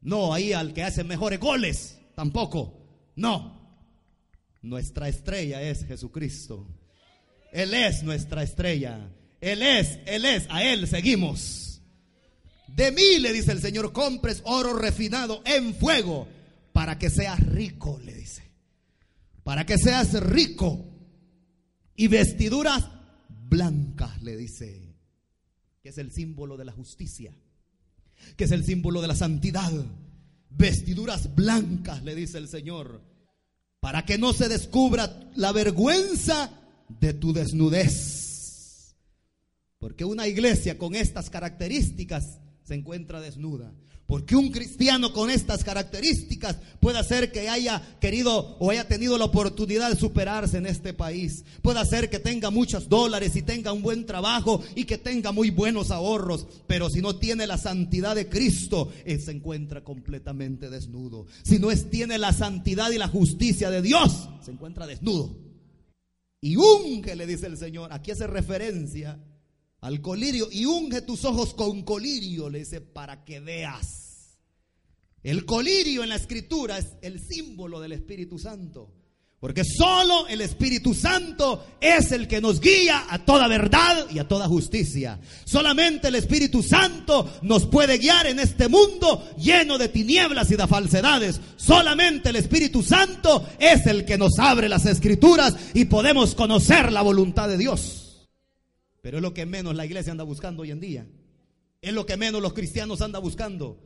[0.00, 2.74] No ahí al que hace mejores goles, tampoco.
[3.14, 3.80] No.
[4.60, 6.66] Nuestra estrella es Jesucristo.
[7.52, 8.98] Él es nuestra estrella.
[9.40, 11.82] Él es, Él es, a Él seguimos.
[12.66, 16.26] De mí, le dice el Señor, compres oro refinado en fuego
[16.74, 18.42] para que seas rico, le dice.
[19.44, 20.84] Para que seas rico.
[21.94, 22.90] Y vestiduras
[23.28, 24.96] blancas, le dice.
[25.80, 27.32] Que es el símbolo de la justicia.
[28.36, 29.72] Que es el símbolo de la santidad.
[30.50, 33.00] Vestiduras blancas, le dice el Señor.
[33.78, 36.50] Para que no se descubra la vergüenza
[36.88, 38.96] de tu desnudez.
[39.78, 43.72] Porque una iglesia con estas características se encuentra desnuda.
[44.06, 49.24] Porque un cristiano con estas características puede hacer que haya querido o haya tenido la
[49.24, 51.44] oportunidad de superarse en este país.
[51.62, 55.48] Puede hacer que tenga muchos dólares y tenga un buen trabajo y que tenga muy
[55.48, 56.46] buenos ahorros.
[56.66, 61.26] Pero si no tiene la santidad de Cristo, él se encuentra completamente desnudo.
[61.42, 65.34] Si no tiene la santidad y la justicia de Dios, se encuentra desnudo.
[66.42, 67.90] Y unge, le dice el Señor.
[67.90, 69.18] Aquí hace referencia
[69.84, 74.38] al colirio y unge tus ojos con colirio, le dice, para que veas.
[75.22, 78.90] El colirio en la escritura es el símbolo del Espíritu Santo.
[79.38, 84.26] Porque solo el Espíritu Santo es el que nos guía a toda verdad y a
[84.26, 85.20] toda justicia.
[85.44, 90.66] Solamente el Espíritu Santo nos puede guiar en este mundo lleno de tinieblas y de
[90.66, 91.42] falsedades.
[91.56, 97.02] Solamente el Espíritu Santo es el que nos abre las escrituras y podemos conocer la
[97.02, 98.03] voluntad de Dios.
[99.04, 101.06] Pero es lo que menos la iglesia anda buscando hoy en día.
[101.82, 103.78] Es lo que menos los cristianos andan buscando.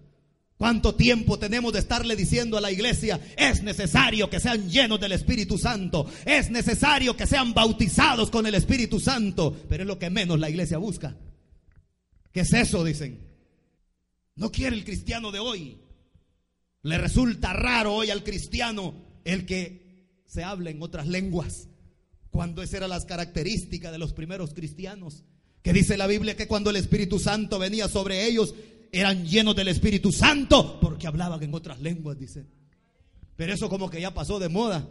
[0.56, 5.10] ¿Cuánto tiempo tenemos de estarle diciendo a la iglesia, es necesario que sean llenos del
[5.10, 9.56] Espíritu Santo, es necesario que sean bautizados con el Espíritu Santo?
[9.68, 11.16] Pero es lo que menos la iglesia busca.
[12.30, 12.84] ¿Qué es eso?
[12.84, 13.18] Dicen.
[14.36, 15.78] No quiere el cristiano de hoy.
[16.82, 18.94] Le resulta raro hoy al cristiano
[19.24, 21.66] el que se hable en otras lenguas,
[22.30, 25.24] cuando esa era las características de los primeros cristianos.
[25.62, 28.54] Que dice la Biblia que cuando el Espíritu Santo venía sobre ellos,
[28.92, 32.46] eran llenos del Espíritu Santo porque hablaban en otras lenguas, dice.
[33.36, 34.88] Pero eso como que ya pasó de moda.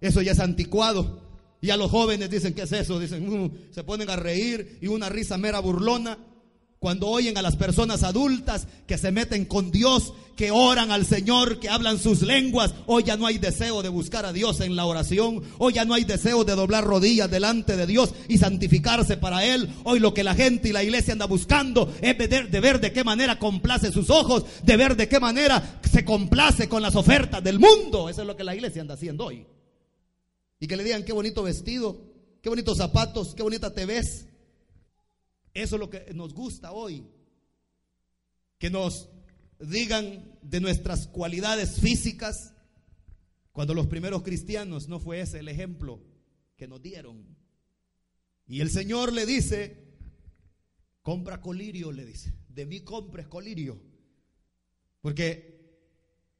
[0.00, 1.22] Eso ya es anticuado.
[1.60, 2.98] Y a los jóvenes dicen, ¿qué es eso?
[2.98, 6.18] Dicen, uh, se ponen a reír y una risa mera burlona.
[6.78, 11.58] Cuando oyen a las personas adultas que se meten con Dios, que oran al Señor,
[11.58, 14.84] que hablan sus lenguas, hoy ya no hay deseo de buscar a Dios en la
[14.84, 19.44] oración, hoy ya no hay deseo de doblar rodillas delante de Dios y santificarse para
[19.44, 19.70] Él.
[19.84, 23.02] Hoy lo que la gente y la iglesia anda buscando es de ver de qué
[23.02, 27.58] manera complace sus ojos, de ver de qué manera se complace con las ofertas del
[27.58, 28.10] mundo.
[28.10, 29.46] Eso es lo que la iglesia anda haciendo hoy.
[30.60, 31.98] Y que le digan qué bonito vestido,
[32.42, 34.26] qué bonitos zapatos, qué bonita te ves.
[35.56, 37.02] Eso es lo que nos gusta hoy.
[38.58, 39.08] Que nos
[39.58, 42.52] digan de nuestras cualidades físicas,
[43.52, 46.02] cuando los primeros cristianos no fue ese el ejemplo
[46.56, 47.24] que nos dieron.
[48.46, 49.94] Y el Señor le dice,
[51.00, 53.80] compra colirio, le dice, de mí compres colirio.
[55.00, 55.80] Porque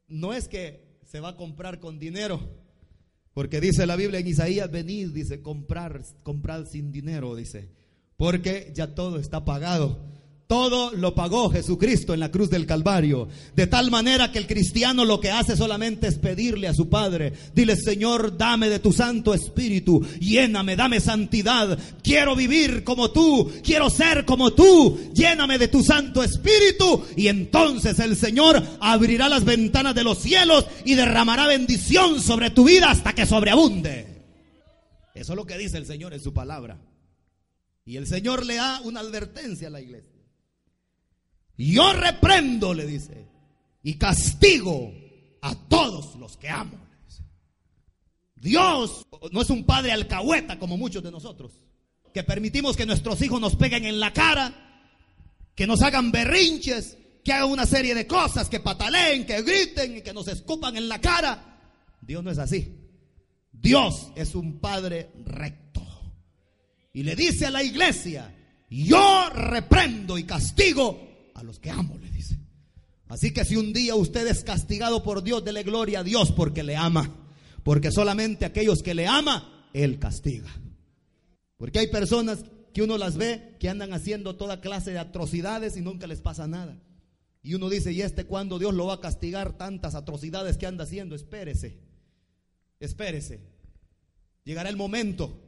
[0.08, 2.38] no es que se va a comprar con dinero,
[3.32, 7.85] porque dice la Biblia en Isaías, venid, dice, comprar, comprar sin dinero, dice
[8.16, 10.06] porque ya todo está pagado.
[10.46, 13.26] Todo lo pagó Jesucristo en la cruz del Calvario.
[13.56, 17.32] De tal manera que el cristiano lo que hace solamente es pedirle a su Padre.
[17.52, 20.06] Dile, Señor, dame de tu Santo Espíritu.
[20.20, 21.76] Lléname, dame santidad.
[22.00, 23.50] Quiero vivir como tú.
[23.64, 25.10] Quiero ser como tú.
[25.12, 27.04] Lléname de tu Santo Espíritu.
[27.16, 32.62] Y entonces el Señor abrirá las ventanas de los cielos y derramará bendición sobre tu
[32.62, 34.06] vida hasta que sobreabunde.
[35.12, 36.78] Eso es lo que dice el Señor en su palabra.
[37.86, 40.20] Y el Señor le da una advertencia a la iglesia.
[41.56, 43.28] Yo reprendo, le dice,
[43.84, 44.92] y castigo
[45.40, 46.84] a todos los que amo.
[48.34, 51.52] Dios no es un padre alcahueta como muchos de nosotros,
[52.12, 54.52] que permitimos que nuestros hijos nos peguen en la cara,
[55.54, 60.02] que nos hagan berrinches, que hagan una serie de cosas, que pataleen, que griten y
[60.02, 61.60] que nos escupan en la cara.
[62.02, 62.76] Dios no es así.
[63.52, 65.85] Dios es un padre recto
[66.96, 68.34] y le dice a la iglesia,
[68.70, 72.38] yo reprendo y castigo a los que amo, le dice.
[73.08, 76.62] Así que si un día usted es castigado por Dios, dele gloria a Dios porque
[76.62, 77.14] le ama.
[77.62, 80.48] Porque solamente aquellos que le ama, Él castiga.
[81.58, 85.82] Porque hay personas que uno las ve que andan haciendo toda clase de atrocidades y
[85.82, 86.80] nunca les pasa nada.
[87.42, 90.84] Y uno dice, ¿y este cuándo Dios lo va a castigar tantas atrocidades que anda
[90.84, 91.14] haciendo?
[91.14, 91.78] Espérese,
[92.80, 93.42] espérese.
[94.44, 95.42] Llegará el momento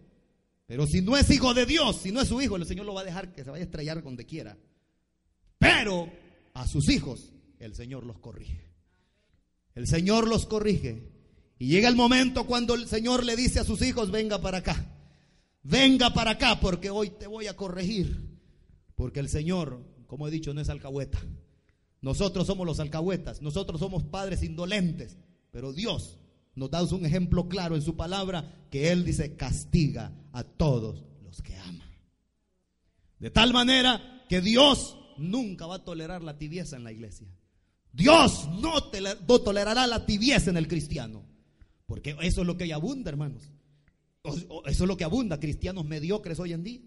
[0.68, 2.92] pero si no es hijo de Dios, si no es su hijo, el Señor lo
[2.92, 4.58] va a dejar que se vaya a estrellar donde quiera.
[5.56, 6.12] Pero
[6.52, 8.68] a sus hijos el Señor los corrige.
[9.74, 11.10] El Señor los corrige.
[11.58, 14.94] Y llega el momento cuando el Señor le dice a sus hijos, venga para acá.
[15.62, 18.38] Venga para acá porque hoy te voy a corregir.
[18.94, 21.18] Porque el Señor, como he dicho, no es alcahueta.
[22.02, 23.40] Nosotros somos los alcahuetas.
[23.40, 25.16] Nosotros somos padres indolentes.
[25.50, 26.17] Pero Dios
[26.58, 31.40] nos da un ejemplo claro en su palabra que Él dice castiga a todos los
[31.40, 31.90] que ama.
[33.18, 37.28] De tal manera que Dios nunca va a tolerar la tibieza en la iglesia.
[37.92, 38.82] Dios no,
[39.40, 41.24] tolerará la tibieza en el cristiano.
[41.86, 43.50] Porque eso es lo que abunda, hermanos.
[44.24, 46.80] Eso es lo que abunda, cristianos mediocres hoy en día.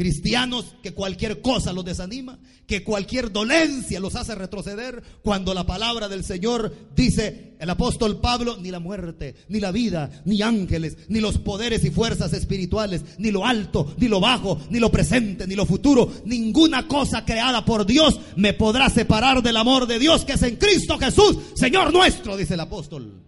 [0.00, 6.08] Cristianos que cualquier cosa los desanima, que cualquier dolencia los hace retroceder, cuando la palabra
[6.08, 11.20] del Señor dice el apóstol Pablo, ni la muerte, ni la vida, ni ángeles, ni
[11.20, 15.54] los poderes y fuerzas espirituales, ni lo alto, ni lo bajo, ni lo presente, ni
[15.54, 20.32] lo futuro, ninguna cosa creada por Dios me podrá separar del amor de Dios que
[20.32, 23.22] es en Cristo Jesús, Señor nuestro, dice el apóstol.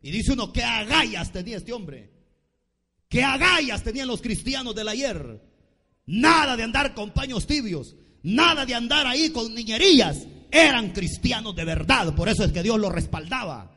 [0.00, 2.10] Y dice uno, ¿qué agallas tenía este hombre?
[3.10, 5.47] ¿Qué agallas tenían los cristianos del ayer?
[6.08, 7.94] Nada de andar con paños tibios.
[8.22, 10.26] Nada de andar ahí con niñerías.
[10.50, 12.14] Eran cristianos de verdad.
[12.14, 13.70] Por eso es que Dios los respaldaba.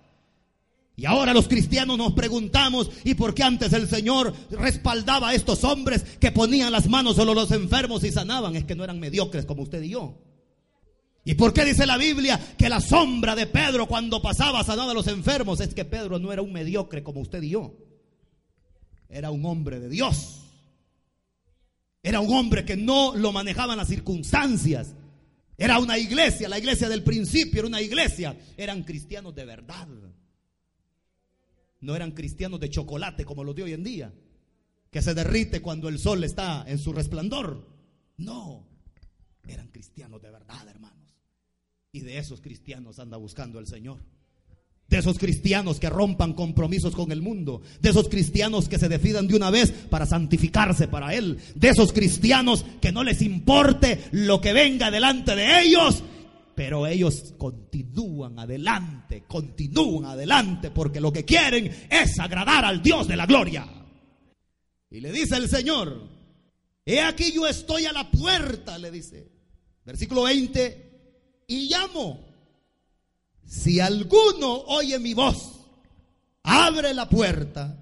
[0.95, 5.63] Y ahora los cristianos nos preguntamos, ¿y por qué antes el Señor respaldaba a estos
[5.65, 8.55] hombres que ponían las manos solo los enfermos y sanaban?
[8.55, 10.17] Es que no eran mediocres como usted y yo.
[11.25, 14.93] ¿Y por qué dice la Biblia que la sombra de Pedro cuando pasaba sanaba a
[14.95, 15.59] los enfermos?
[15.59, 17.73] Es que Pedro no era un mediocre como usted y yo.
[19.09, 20.40] Era un hombre de Dios.
[22.03, 24.95] Era un hombre que no lo manejaban las circunstancias.
[25.57, 28.35] Era una iglesia, la iglesia del principio era una iglesia.
[28.57, 29.87] Eran cristianos de verdad.
[31.81, 34.13] No eran cristianos de chocolate como los de hoy en día,
[34.89, 37.67] que se derrite cuando el sol está en su resplandor.
[38.17, 38.67] No,
[39.47, 41.15] eran cristianos de verdad, hermanos.
[41.91, 43.99] Y de esos cristianos anda buscando el Señor.
[44.91, 47.61] De esos cristianos que rompan compromisos con el mundo.
[47.79, 51.39] De esos cristianos que se decidan de una vez para santificarse para Él.
[51.55, 56.03] De esos cristianos que no les importe lo que venga delante de ellos.
[56.55, 63.15] Pero ellos continúan adelante, continúan adelante porque lo que quieren es agradar al Dios de
[63.15, 63.65] la gloria.
[64.89, 66.05] Y le dice el Señor,
[66.85, 69.31] he aquí yo estoy a la puerta, le dice.
[69.85, 72.30] Versículo 20, y llamo.
[73.51, 75.59] Si alguno oye mi voz,
[76.41, 77.77] abre la puerta,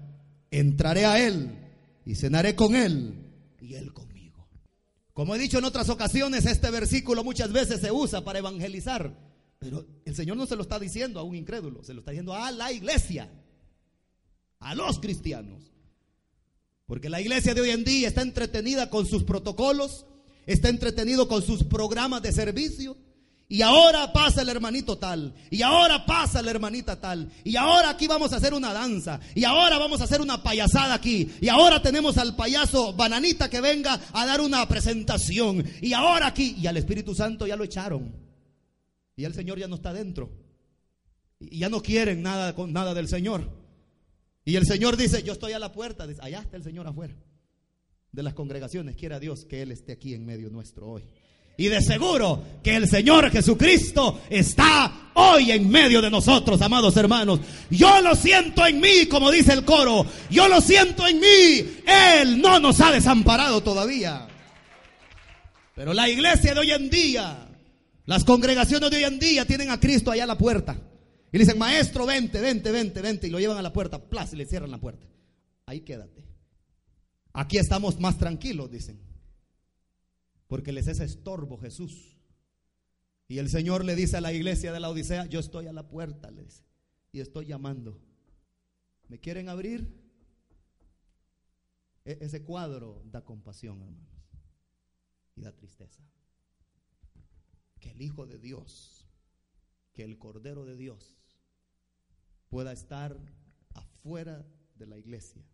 [0.50, 1.48] entraré a él
[2.04, 3.14] y cenaré con él
[3.60, 4.48] y él conmigo.
[5.12, 9.16] Como he dicho en otras ocasiones, este versículo muchas veces se usa para evangelizar,
[9.60, 12.34] pero el Señor no se lo está diciendo a un incrédulo, se lo está diciendo
[12.34, 13.30] a la iglesia,
[14.58, 15.70] a los cristianos.
[16.84, 20.04] Porque la iglesia de hoy en día está entretenida con sus protocolos,
[20.46, 22.96] está entretenido con sus programas de servicio.
[23.52, 25.34] Y ahora pasa el hermanito tal.
[25.50, 27.28] Y ahora pasa la hermanita tal.
[27.42, 29.18] Y ahora aquí vamos a hacer una danza.
[29.34, 31.28] Y ahora vamos a hacer una payasada aquí.
[31.40, 35.64] Y ahora tenemos al payaso bananita que venga a dar una presentación.
[35.82, 36.54] Y ahora aquí.
[36.60, 38.14] Y al Espíritu Santo ya lo echaron.
[39.16, 40.30] Y el Señor ya no está dentro.
[41.40, 43.50] Y ya no quieren nada con nada del Señor.
[44.44, 46.06] Y el Señor dice, yo estoy a la puerta.
[46.06, 47.16] Dice, allá está el Señor afuera
[48.12, 48.94] de las congregaciones.
[48.94, 51.02] Quiera Dios que Él esté aquí en medio nuestro hoy.
[51.60, 57.40] Y de seguro que el Señor Jesucristo está hoy en medio de nosotros, amados hermanos.
[57.68, 60.06] Yo lo siento en mí, como dice el coro.
[60.30, 61.82] Yo lo siento en mí.
[61.86, 64.26] Él no nos ha desamparado todavía.
[65.74, 67.50] Pero la iglesia de hoy en día,
[68.06, 70.80] las congregaciones de hoy en día tienen a Cristo allá a la puerta.
[71.30, 73.26] Y le dicen, maestro, vente, vente, vente, vente.
[73.26, 75.06] Y lo llevan a la puerta, plas, y le cierran la puerta.
[75.66, 76.24] Ahí quédate.
[77.34, 79.09] Aquí estamos más tranquilos, dicen.
[80.50, 82.18] Porque les es estorbo Jesús.
[83.28, 85.88] Y el Señor le dice a la iglesia de la Odisea, yo estoy a la
[85.88, 86.64] puerta, le dice,
[87.12, 88.00] y estoy llamando.
[89.06, 89.96] ¿Me quieren abrir?
[92.04, 94.10] E ese cuadro da compasión, hermanos,
[95.36, 96.02] y da tristeza.
[97.78, 99.08] Que el Hijo de Dios,
[99.92, 101.16] que el Cordero de Dios
[102.48, 103.16] pueda estar
[103.72, 104.44] afuera
[104.74, 105.44] de la iglesia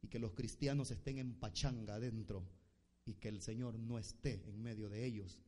[0.00, 2.59] y que los cristianos estén en pachanga adentro
[3.04, 5.42] y que el Señor no esté en medio de ellos,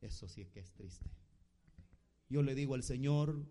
[0.00, 1.10] eso sí que es triste.
[2.28, 3.46] Yo le digo al Señor,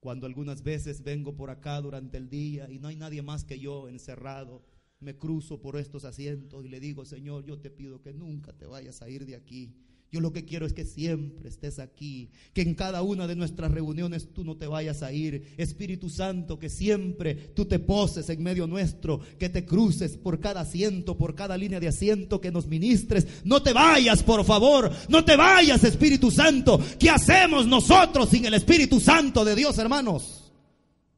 [0.00, 3.58] cuando algunas veces vengo por acá durante el día y no hay nadie más que
[3.58, 4.64] yo encerrado,
[5.00, 8.66] me cruzo por estos asientos y le digo, Señor, yo te pido que nunca te
[8.66, 9.74] vayas a ir de aquí
[10.12, 13.70] yo lo que quiero es que siempre estés aquí, que en cada una de nuestras
[13.70, 15.54] reuniones tú no te vayas a ir.
[15.56, 20.62] Espíritu Santo, que siempre tú te poses en medio nuestro, que te cruces por cada
[20.62, 23.24] asiento, por cada línea de asiento, que nos ministres.
[23.44, 26.80] No te vayas, por favor, no te vayas, Espíritu Santo.
[26.98, 30.52] ¿Qué hacemos nosotros sin el Espíritu Santo de Dios, hermanos?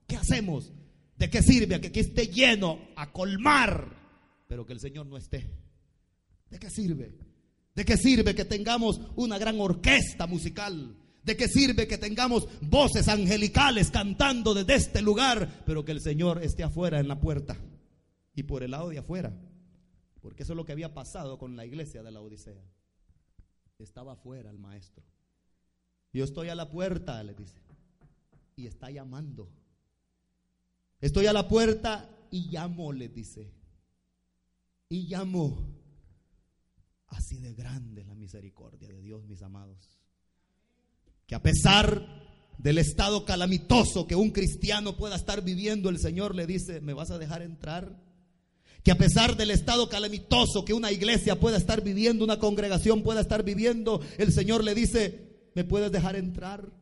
[0.07, 0.71] ¿Qué hacemos?
[1.17, 1.81] ¿De qué sirve?
[1.81, 5.49] que aquí esté lleno, a colmar, pero que el Señor no esté.
[6.51, 7.32] ¿De qué sirve?
[7.75, 10.97] ¿De qué sirve que tengamos una gran orquesta musical?
[11.23, 16.43] ¿De qué sirve que tengamos voces angelicales cantando desde este lugar, pero que el Señor
[16.43, 17.57] esté afuera en la puerta
[18.35, 19.33] y por el lado de afuera?
[20.21, 22.63] Porque eso es lo que había pasado con la iglesia de la Odisea.
[23.79, 25.05] Estaba afuera el maestro.
[26.13, 27.61] Yo estoy a la puerta, le dice,
[28.55, 29.49] y está llamando.
[31.01, 33.51] Estoy a la puerta y llamo, le dice.
[34.89, 35.82] Y llamo.
[37.13, 40.01] Así de grande la misericordia de Dios, mis amados.
[41.27, 42.07] Que a pesar
[42.57, 47.11] del estado calamitoso que un cristiano pueda estar viviendo, el Señor le dice, ¿me vas
[47.11, 48.01] a dejar entrar?
[48.83, 53.21] Que a pesar del estado calamitoso que una iglesia pueda estar viviendo, una congregación pueda
[53.21, 56.73] estar viviendo, el Señor le dice, ¿me puedes dejar entrar?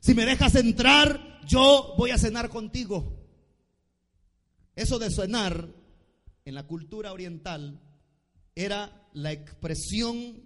[0.00, 3.24] Si me dejas entrar, yo voy a cenar contigo.
[4.74, 5.68] Eso de cenar
[6.44, 7.80] en la cultura oriental
[8.54, 10.42] era la expresión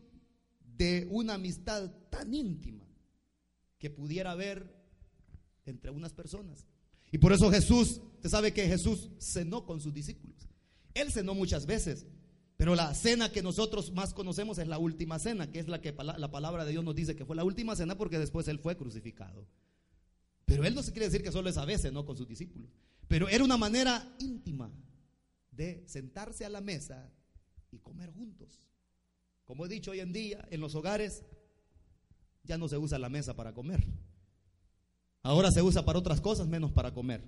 [0.77, 2.85] de una amistad tan íntima
[3.79, 4.75] que pudiera haber
[5.67, 6.67] entre unas personas.
[7.11, 10.49] Y por eso Jesús, usted sabe que Jesús cenó con sus discípulos.
[10.95, 12.07] Él cenó muchas veces,
[12.57, 15.93] pero la cena que nosotros más conocemos es la última cena, que es la que
[15.93, 18.77] la palabra de Dios nos dice que fue la última cena porque después Él fue
[18.77, 19.47] crucificado.
[20.45, 22.71] Pero Él no se quiere decir que solo esa vez cenó con sus discípulos,
[23.09, 24.71] pero era una manera íntima
[25.51, 27.13] de sentarse a la mesa
[27.75, 28.69] y comer juntos.
[29.45, 31.25] Como he dicho hoy en día, en los hogares
[32.47, 33.83] Ya no se usa la mesa para comer.
[35.23, 37.25] Ahora se usa para otras cosas menos para comer.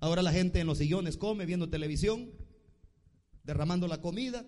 [0.00, 2.32] Ahora la gente en los sillones come viendo televisión,
[3.44, 4.44] derramando la comida.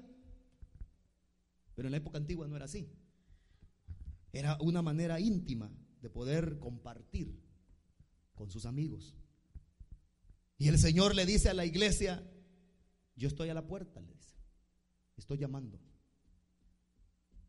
[1.76, 2.88] Pero en la época antigua no era así.
[4.32, 5.70] Era una manera íntima
[6.02, 7.40] de poder compartir
[8.34, 9.14] con sus amigos.
[10.58, 12.28] Y el Señor le dice a la iglesia,
[13.14, 14.02] yo estoy a la puerta,
[15.20, 15.78] estoy llamando.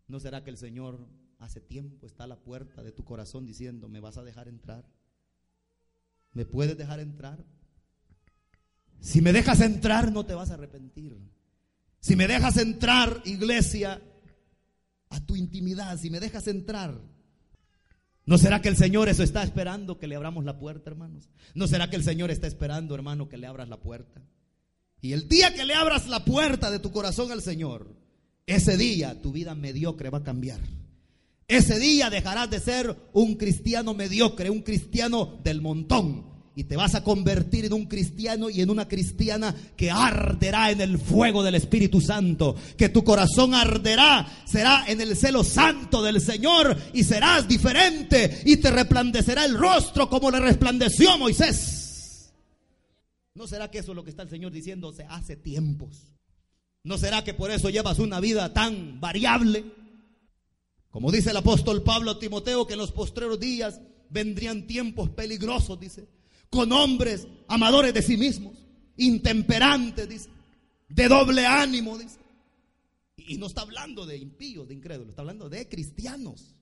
[0.08, 1.08] ¿No será que el Señor
[1.38, 4.86] hace tiempo está a la puerta de tu corazón diciendo, ¿me vas a dejar entrar?
[6.34, 7.46] ¿Me puedes dejar entrar?
[9.00, 11.18] Si me dejas entrar, no te vas a arrepentir.
[12.00, 14.02] Si me dejas entrar, iglesia,
[15.10, 17.00] a tu intimidad, si me dejas entrar,
[18.26, 21.30] ¿no será que el Señor eso está esperando que le abramos la puerta, hermanos?
[21.56, 24.22] ¿No será que el Señor está esperando, hermano, que le abras la puerta?
[25.02, 27.96] Y el día que le abras la puerta de tu corazón al Señor,
[28.46, 30.60] ese día tu vida mediocre va a cambiar.
[31.48, 36.28] Ese día dejarás de ser un cristiano mediocre, un cristiano del montón.
[36.56, 40.82] Y te vas a convertir en un cristiano y en una cristiana que arderá en
[40.82, 42.56] el fuego del Espíritu Santo.
[42.78, 48.58] Que tu corazón arderá, será en el celo santo del Señor y serás diferente y
[48.58, 51.79] te resplandecerá el rostro como le resplandeció Moisés.
[53.40, 56.12] ¿No será que eso es lo que está el Señor diciendo hace tiempos?
[56.84, 59.64] ¿No será que por eso llevas una vida tan variable?
[60.90, 63.80] Como dice el apóstol Pablo a Timoteo, que en los postreros días
[64.10, 66.10] vendrían tiempos peligrosos, dice,
[66.50, 68.58] con hombres amadores de sí mismos,
[68.98, 70.30] intemperantes, dice,
[70.90, 72.20] de doble ánimo, dice.
[73.16, 76.56] Y no está hablando de impíos, de incrédulos, está hablando de cristianos,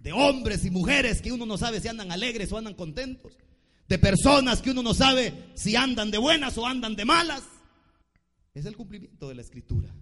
[0.00, 3.38] de hombres y mujeres que uno no sabe si andan alegres o andan contentos,
[3.94, 7.44] de personas que uno no sabe si andan de buenas o andan de malas.
[8.52, 9.94] Es el cumplimiento de la escritura.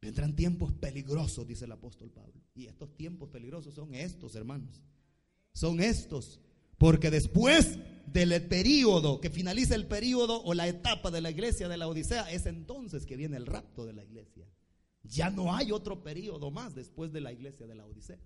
[0.00, 2.40] Vendrán tiempos peligrosos, dice el apóstol Pablo.
[2.54, 4.82] Y estos tiempos peligrosos son estos, hermanos.
[5.52, 6.40] Son estos.
[6.78, 11.76] Porque después del periodo, que finaliza el periodo o la etapa de la iglesia de
[11.76, 14.46] la Odisea, es entonces que viene el rapto de la iglesia.
[15.02, 18.18] Ya no hay otro periodo más después de la iglesia de la Odisea.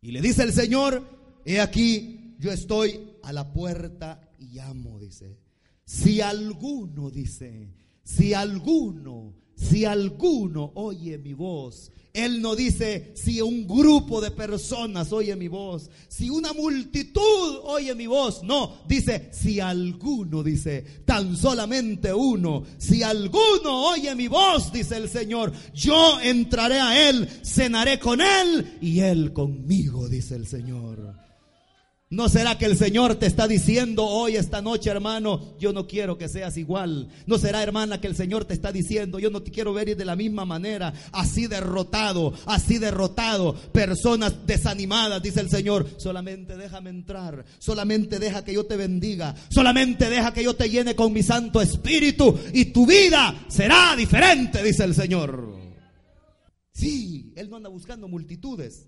[0.00, 1.04] Y le dice el Señor,
[1.44, 5.38] he aquí, yo estoy a la puerta y llamo, dice.
[5.84, 7.68] Si alguno, dice,
[8.02, 11.90] si alguno si alguno oye mi voz.
[12.12, 17.94] Él no dice si un grupo de personas oye mi voz, si una multitud oye
[17.94, 18.42] mi voz.
[18.42, 22.64] No, dice si alguno, dice, tan solamente uno.
[22.76, 28.78] Si alguno oye mi voz, dice el Señor, yo entraré a él, cenaré con él
[28.80, 31.31] y él conmigo, dice el Señor.
[32.12, 36.18] ¿No será que el Señor te está diciendo hoy, esta noche, hermano, yo no quiero
[36.18, 37.08] que seas igual?
[37.24, 40.04] ¿No será, hermana, que el Señor te está diciendo, yo no te quiero ver de
[40.04, 47.46] la misma manera, así derrotado, así derrotado, personas desanimadas, dice el Señor, solamente déjame entrar,
[47.58, 51.62] solamente deja que yo te bendiga, solamente deja que yo te llene con mi Santo
[51.62, 55.56] Espíritu y tu vida será diferente, dice el Señor.
[56.74, 58.86] Sí, Él no anda buscando multitudes.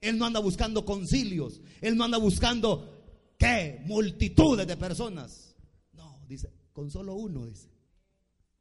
[0.00, 1.60] Él no anda buscando concilios.
[1.80, 3.82] Él no anda buscando, ¿qué?
[3.86, 5.54] Multitudes de personas.
[5.92, 7.70] No, dice, con solo uno, dice.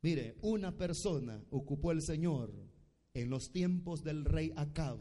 [0.02, 2.54] Mire, una persona ocupó el Señor
[3.14, 4.98] en los tiempos del rey Acab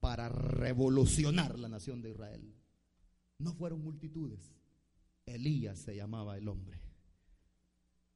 [0.00, 2.54] para revolucionar la nación de Israel.
[3.38, 4.54] No fueron multitudes.
[5.26, 6.85] Elías se llamaba el hombre.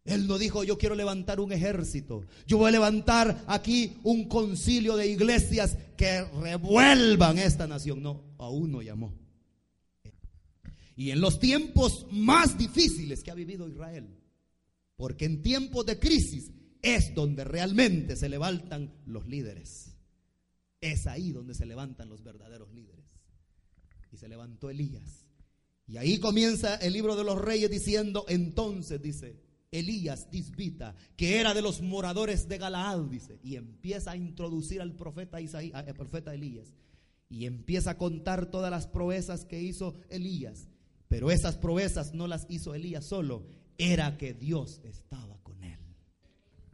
[0.05, 4.97] Él no dijo, yo quiero levantar un ejército, yo voy a levantar aquí un concilio
[4.97, 8.03] de iglesias que revuelvan esta nación.
[8.03, 9.15] No, aún no llamó.
[10.97, 14.09] Y en los tiempos más difíciles que ha vivido Israel,
[14.97, 16.51] porque en tiempos de crisis
[16.83, 19.97] es donde realmente se levantan los líderes.
[20.81, 23.05] Es ahí donde se levantan los verdaderos líderes.
[24.13, 25.27] Y se levantó Elías.
[25.87, 29.41] Y ahí comienza el libro de los reyes diciendo, entonces dice,
[29.73, 34.95] Elías Disbita, que era de los moradores de Galaad, dice, y empieza a introducir al
[34.95, 35.39] profeta
[35.97, 36.75] profeta Elías,
[37.29, 40.69] y empieza a contar todas las proezas que hizo Elías.
[41.07, 43.47] Pero esas proezas no las hizo Elías solo,
[43.79, 45.79] era que Dios estaba con él.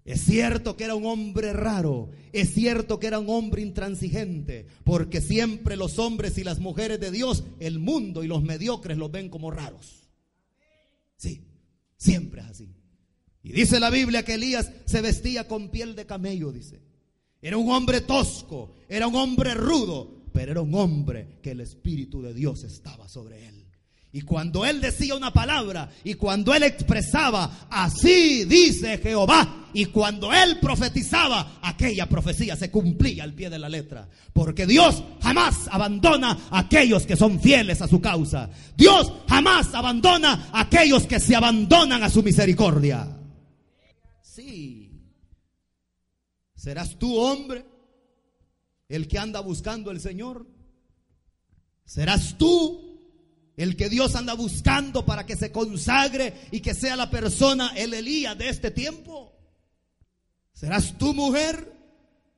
[0.07, 5.21] Es cierto que era un hombre raro, es cierto que era un hombre intransigente, porque
[5.21, 9.29] siempre los hombres y las mujeres de Dios, el mundo y los mediocres los ven
[9.29, 10.09] como raros.
[11.17, 11.45] Sí,
[11.97, 12.76] siempre es así.
[13.47, 16.83] Y dice la Biblia que Elías se vestía con piel de camello, dice.
[17.41, 22.21] Era un hombre tosco, era un hombre rudo, pero era un hombre que el Espíritu
[22.21, 23.65] de Dios estaba sobre él.
[24.11, 30.33] Y cuando él decía una palabra y cuando él expresaba, así dice Jehová, y cuando
[30.33, 34.09] él profetizaba, aquella profecía se cumplía al pie de la letra.
[34.33, 38.51] Porque Dios jamás abandona a aquellos que son fieles a su causa.
[38.77, 43.16] Dios jamás abandona a aquellos que se abandonan a su misericordia.
[44.37, 44.93] Sí.
[46.55, 47.65] ¿Serás tú, hombre,
[48.87, 50.47] el que anda buscando al Señor?
[51.87, 52.83] ¿Serás tú
[53.57, 57.95] el que Dios anda buscando para que se consagre y que sea la persona, el
[57.95, 59.33] Elías de este tiempo.
[60.53, 61.73] ¿Serás tu mujer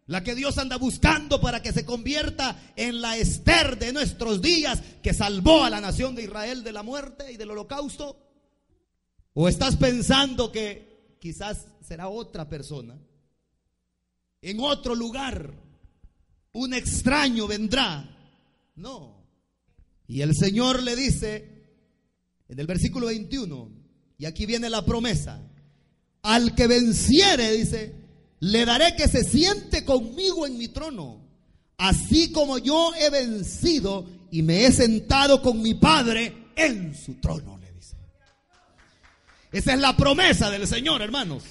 [0.06, 4.80] la que Dios anda buscando para que se convierta en la Esther de nuestros días
[5.02, 8.24] que salvó a la nación de Israel de la muerte y del holocausto?
[9.34, 10.87] ¿O estás pensando que
[11.18, 12.98] quizás será otra persona?
[14.40, 15.52] En otro lugar,
[16.52, 18.08] un extraño vendrá.
[18.76, 19.24] No.
[20.06, 21.58] Y el Señor le dice
[22.48, 23.70] en el versículo 21,
[24.16, 25.40] y aquí viene la promesa,
[26.22, 27.94] al que venciere, dice,
[28.40, 31.20] le daré que se siente conmigo en mi trono,
[31.76, 37.57] así como yo he vencido y me he sentado con mi Padre en su trono.
[39.52, 41.42] Esa es la promesa del Señor, hermanos.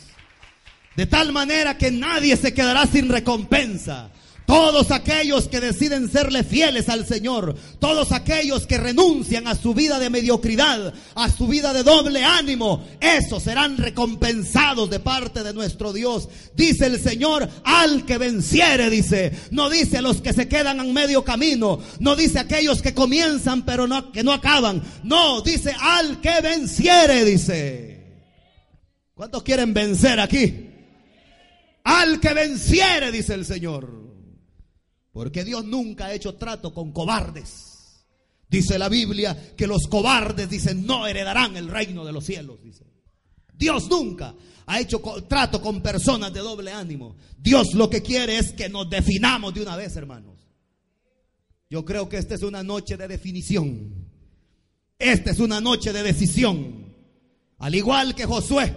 [0.95, 4.09] De tal manera que nadie se quedará sin recompensa.
[4.47, 9.99] Todos aquellos que deciden serle fieles al Señor, todos aquellos que renuncian a su vida
[9.99, 15.91] de mediocridad, a su vida de doble ánimo, esos serán recompensados de parte de nuestro
[15.91, 16.29] Dios.
[16.55, 19.33] Dice el Señor, al que venciere, dice.
[19.51, 22.93] No dice a los que se quedan en medio camino, no dice a aquellos que
[22.93, 24.81] comienzan pero no, que no acaban.
[25.03, 27.97] No, dice al que venciere, dice.
[29.13, 30.69] ¿Cuántos quieren vencer aquí?
[31.83, 34.06] Al que venciere, dice el Señor.
[35.17, 38.03] Porque Dios nunca ha hecho trato con cobardes.
[38.47, 42.59] Dice la Biblia que los cobardes, dicen, no heredarán el reino de los cielos.
[43.51, 44.35] Dios nunca
[44.67, 47.15] ha hecho trato con personas de doble ánimo.
[47.35, 50.35] Dios lo que quiere es que nos definamos de una vez, hermanos.
[51.67, 53.95] Yo creo que esta es una noche de definición.
[54.99, 56.93] Esta es una noche de decisión.
[57.57, 58.71] Al igual que Josué,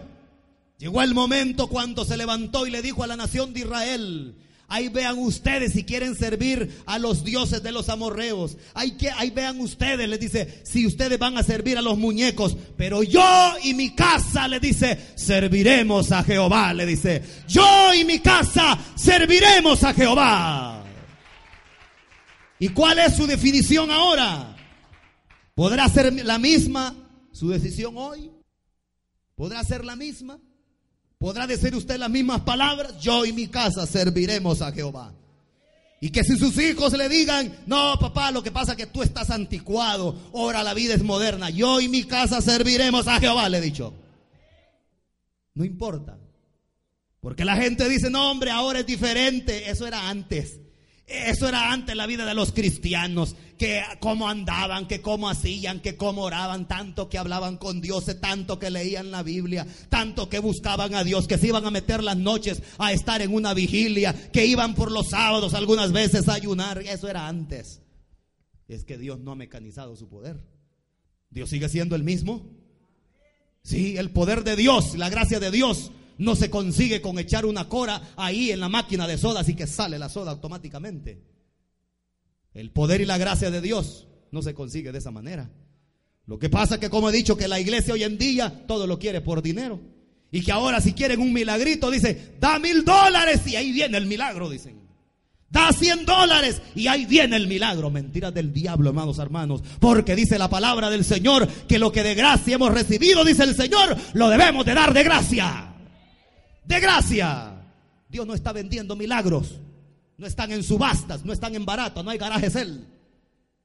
[0.78, 4.36] llegó el momento cuando se levantó y le dijo a la nación de Israel,
[4.72, 8.56] Ahí vean ustedes si quieren servir a los dioses de los amorreos.
[8.72, 12.56] Ahí, que, ahí vean ustedes, les dice, si ustedes van a servir a los muñecos.
[12.76, 13.20] Pero yo
[13.64, 17.20] y mi casa, le dice, serviremos a Jehová, le dice.
[17.48, 20.84] Yo y mi casa serviremos a Jehová.
[22.60, 24.56] ¿Y cuál es su definición ahora?
[25.56, 26.94] ¿Podrá ser la misma
[27.32, 28.30] su decisión hoy?
[29.34, 30.38] ¿Podrá ser la misma?
[31.20, 35.12] Podrá decir usted las mismas palabras, yo y mi casa serviremos a Jehová.
[36.00, 39.02] Y que si sus hijos le digan, no papá, lo que pasa es que tú
[39.02, 43.58] estás anticuado, ahora la vida es moderna, yo y mi casa serviremos a Jehová, le
[43.58, 43.92] he dicho.
[45.52, 46.16] No importa.
[47.20, 50.59] Porque la gente dice, no hombre, ahora es diferente, eso era antes.
[51.10, 55.96] Eso era antes la vida de los cristianos, que cómo andaban, que cómo hacían, que
[55.96, 60.94] cómo oraban, tanto que hablaban con Dios, tanto que leían la Biblia, tanto que buscaban
[60.94, 64.46] a Dios, que se iban a meter las noches a estar en una vigilia, que
[64.46, 66.78] iban por los sábados algunas veces a ayunar.
[66.78, 67.82] Eso era antes.
[68.68, 70.40] Es que Dios no ha mecanizado su poder.
[71.28, 72.48] Dios sigue siendo el mismo.
[73.64, 75.90] Sí, el poder de Dios, la gracia de Dios
[76.20, 79.66] no se consigue con echar una cora ahí en la máquina de soda, así que
[79.66, 81.18] sale la soda automáticamente.
[82.52, 85.50] El poder y la gracia de Dios no se consigue de esa manera.
[86.26, 88.86] Lo que pasa es que, como he dicho, que la iglesia hoy en día todo
[88.86, 89.80] lo quiere por dinero.
[90.30, 94.04] Y que ahora si quieren un milagrito, dice, da mil dólares y ahí viene el
[94.04, 94.78] milagro, dicen.
[95.48, 97.90] Da cien dólares y ahí viene el milagro.
[97.90, 99.62] Mentiras del diablo, hermanos, hermanos.
[99.80, 103.56] Porque dice la palabra del Señor que lo que de gracia hemos recibido, dice el
[103.56, 105.69] Señor, lo debemos de dar de gracia
[106.64, 107.60] de gracia.
[108.08, 109.60] Dios no está vendiendo milagros.
[110.20, 112.86] No están en subastas, no están en barato, no hay garajes él.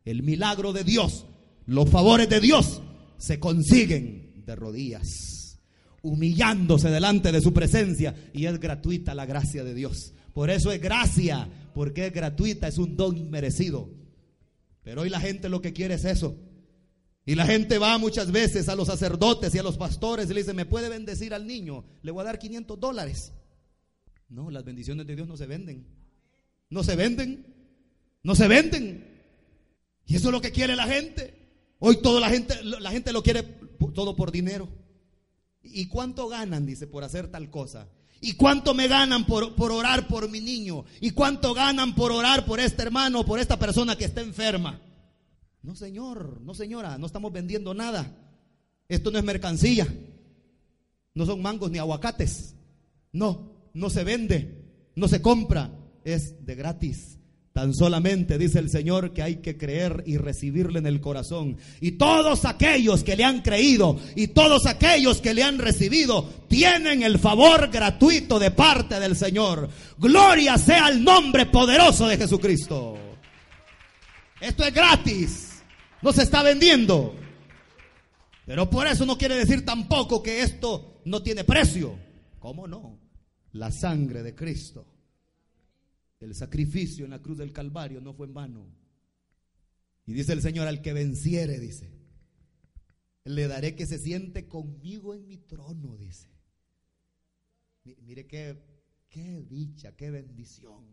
[0.06, 1.26] El milagro de Dios,
[1.66, 2.82] los favores de Dios
[3.18, 5.60] se consiguen de rodillas,
[6.02, 10.14] humillándose delante de su presencia y es gratuita la gracia de Dios.
[10.34, 13.90] Por eso es gracia, porque es gratuita, es un don inmerecido.
[14.82, 16.38] Pero hoy la gente lo que quiere es eso.
[17.26, 20.42] Y la gente va muchas veces a los sacerdotes y a los pastores y le
[20.42, 21.84] dice, ¿me puede bendecir al niño?
[22.04, 23.34] Le voy a dar 500 dólares.
[24.30, 25.88] No, las bendiciones de Dios no se venden.
[26.70, 27.46] No se venden.
[28.22, 29.16] No se venden.
[30.06, 31.34] Y eso es lo que quiere la gente.
[31.80, 33.44] Hoy toda la gente, la gente lo quiere
[33.96, 34.70] todo por dinero.
[35.64, 37.88] ¿Y cuánto ganan, dice, por hacer tal cosa?
[38.22, 40.86] ¿Y cuánto me ganan por, por orar por mi niño?
[41.02, 44.80] ¿Y cuánto ganan por orar por este hermano, por esta persona que está enferma?
[45.66, 48.16] No, señor, no, señora, no estamos vendiendo nada.
[48.88, 49.88] Esto no es mercancía.
[51.16, 52.56] No son mangos ni aguacates.
[53.12, 54.64] No, no se vende,
[54.96, 55.72] no se compra,
[56.04, 57.18] es de gratis.
[57.52, 61.58] Tan solamente dice el Señor que hay que creer y recibirle en el corazón.
[61.82, 67.02] Y todos aquellos que le han creído y todos aquellos que le han recibido tienen
[67.02, 69.68] el favor gratuito de parte del Señor.
[69.98, 72.98] Gloria sea el nombre poderoso de Jesucristo.
[74.40, 75.55] Esto es gratis.
[76.06, 77.14] No se está vendiendo.
[78.46, 82.00] Pero por eso no quiere decir tampoco que esto no tiene precio.
[82.40, 82.98] ¿Cómo no?
[83.52, 84.96] La sangre de Cristo
[86.26, 88.68] el sacrificio en la cruz del Calvario no fue en vano.
[90.06, 91.92] Y dice el Señor, al que venciere, dice,
[93.24, 96.30] le daré que se siente conmigo en mi trono, dice.
[97.84, 98.60] Mire qué,
[99.10, 100.86] qué dicha, qué bendición.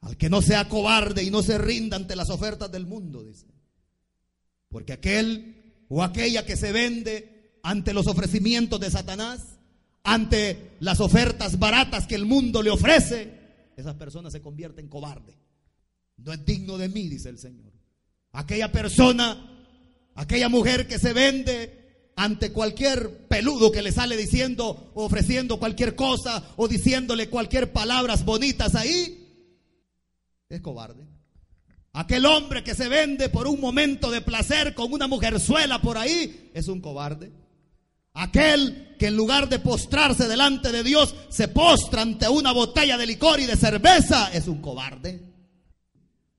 [0.00, 3.46] Al que no sea cobarde y no se rinda ante las ofertas del mundo, dice.
[4.72, 9.58] Porque aquel o aquella que se vende ante los ofrecimientos de Satanás,
[10.02, 13.30] ante las ofertas baratas que el mundo le ofrece,
[13.76, 15.36] esas personas se convierten en cobarde.
[16.16, 17.72] No es digno de mí, dice el Señor.
[18.32, 19.66] Aquella persona,
[20.14, 26.52] aquella mujer que se vende ante cualquier peludo que le sale diciendo, ofreciendo cualquier cosa
[26.56, 29.28] o diciéndole cualquier palabras bonitas ahí,
[30.48, 31.06] es cobarde.
[31.94, 36.50] Aquel hombre que se vende por un momento de placer con una mujerzuela por ahí,
[36.54, 37.32] es un cobarde.
[38.14, 43.06] Aquel que en lugar de postrarse delante de Dios se postra ante una botella de
[43.06, 45.20] licor y de cerveza es un cobarde.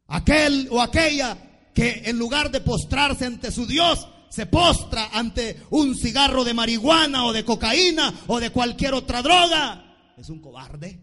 [0.07, 1.37] Aquel o aquella
[1.73, 7.25] que en lugar de postrarse ante su Dios se postra ante un cigarro de marihuana
[7.25, 10.99] o de cocaína o de cualquier otra droga es un cobarde.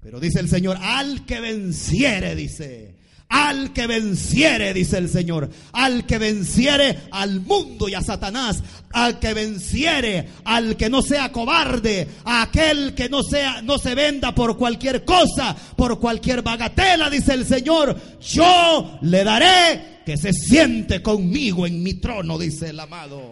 [0.00, 2.97] Pero dice el Señor, al que venciere, dice,
[3.28, 9.18] al que venciere, dice el Señor, al que venciere al mundo y a Satanás, al
[9.18, 14.34] que venciere, al que no sea cobarde, a aquel que no sea no se venda
[14.34, 21.02] por cualquier cosa, por cualquier bagatela, dice el Señor, yo le daré que se siente
[21.02, 23.30] conmigo en mi trono, dice el amado.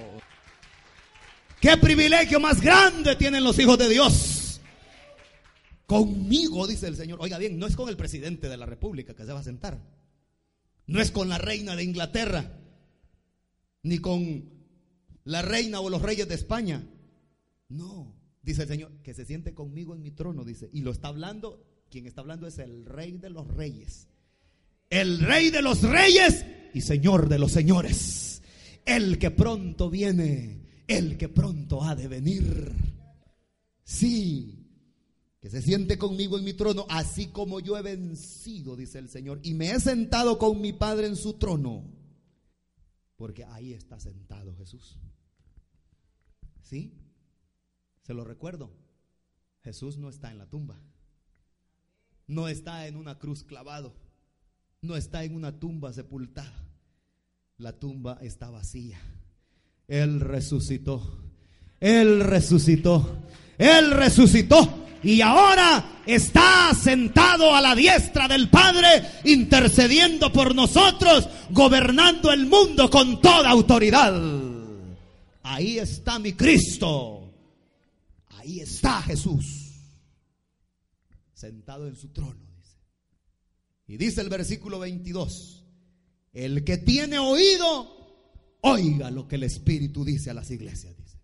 [1.59, 4.36] Qué privilegio más grande tienen los hijos de Dios
[5.87, 7.19] Conmigo, dice el Señor.
[7.21, 9.81] Oiga bien, no es con el presidente de la República que se va a sentar.
[10.87, 12.59] No es con la reina de Inglaterra.
[13.83, 14.51] Ni con
[15.25, 16.85] la reina o los reyes de España.
[17.69, 20.69] No, dice el Señor, que se siente conmigo en mi trono, dice.
[20.73, 24.09] Y lo está hablando, quien está hablando es el rey de los reyes.
[24.91, 28.43] El rey de los reyes y señor de los señores.
[28.85, 32.73] El que pronto viene, el que pronto ha de venir.
[33.83, 34.66] Sí,
[35.47, 39.39] que se siente conmigo en mi trono, así como yo he vencido, dice el Señor,
[39.45, 41.85] y me he sentado con mi Padre en su trono,
[43.15, 44.99] porque ahí está sentado Jesús.
[46.63, 46.99] ¿Sí?
[48.03, 48.73] Se lo recuerdo,
[49.63, 50.83] Jesús no está en la tumba,
[52.27, 53.95] no está en una cruz clavado,
[54.83, 56.69] no está en una tumba sepultada,
[57.57, 58.99] la tumba está vacía.
[59.87, 61.23] Él resucitó,
[61.79, 63.23] Él resucitó,
[63.59, 72.33] Él resucitó y ahora está sentado a la diestra del Padre, intercediendo por nosotros, gobernando
[72.33, 74.21] el mundo con toda autoridad.
[75.45, 77.33] Ahí está mi Cristo.
[78.31, 79.45] Ahí está Jesús.
[81.35, 82.77] Sentado en su trono, dice.
[83.87, 85.65] Y dice el versículo 22,
[86.33, 91.17] el que tiene oído, oiga lo que el Espíritu dice a las iglesias, dice.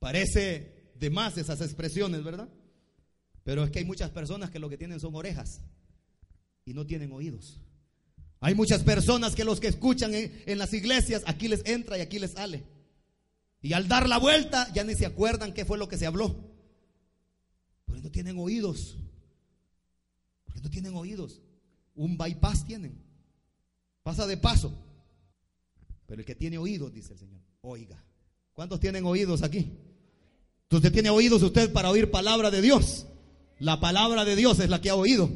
[0.00, 2.48] Parece de más esas expresiones, ¿verdad?
[3.42, 5.62] Pero es que hay muchas personas que lo que tienen son orejas
[6.66, 7.58] y no tienen oídos.
[8.40, 12.18] Hay muchas personas que los que escuchan en, las iglesias, aquí les entra y aquí
[12.18, 12.64] les sale.
[13.62, 16.36] Y al dar la vuelta ya ni se acuerdan qué fue lo que se habló.
[17.86, 18.96] Porque no tienen oídos.
[20.44, 21.40] Porque no tienen oídos.
[21.94, 23.02] Un bypass tienen.
[24.02, 24.72] Pasa de paso.
[26.06, 28.02] Pero el que tiene oídos, dice el Señor, oiga.
[28.52, 29.89] ¿Cuántos tienen oídos aquí?
[30.72, 33.06] Usted tiene oídos usted para oír palabra de Dios.
[33.58, 35.28] La palabra de Dios es la que ha oído.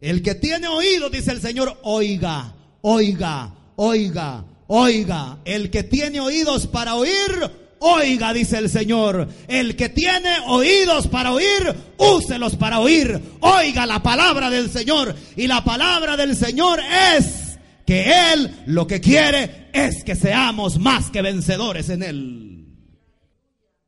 [0.00, 5.38] El que tiene oídos, dice el Señor, oiga, oiga, oiga, oiga.
[5.44, 9.28] El que tiene oídos para oír, oiga, dice el Señor.
[9.46, 13.22] El que tiene oídos para oír, úselos para oír.
[13.38, 15.14] Oiga la palabra del Señor.
[15.36, 16.80] Y la palabra del Señor
[17.16, 17.56] es
[17.86, 22.61] que Él lo que quiere es que seamos más que vencedores en Él.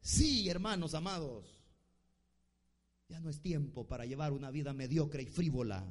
[0.05, 1.47] Sí, hermanos amados,
[3.09, 5.83] ya no es tiempo para llevar una vida mediocre y frívola.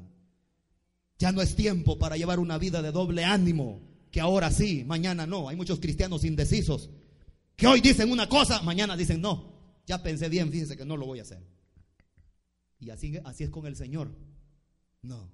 [1.17, 5.25] Ya no es tiempo para llevar una vida de doble ánimo, que ahora sí, mañana
[5.25, 5.49] no.
[5.49, 6.91] Hay muchos cristianos indecisos
[7.55, 9.81] que hoy dicen una cosa, mañana dicen no.
[9.87, 11.43] Ya pensé bien, fíjese que no lo voy a hacer.
[12.79, 14.15] Y así, así es con el Señor.
[15.01, 15.31] No,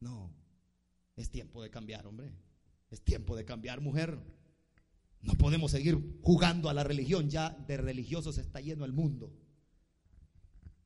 [0.00, 0.32] no.
[1.16, 2.32] Es tiempo de cambiar, hombre.
[2.90, 4.18] Es tiempo de cambiar, mujer.
[5.22, 7.30] No podemos seguir jugando a la religión.
[7.30, 9.32] Ya de religiosos está lleno el mundo.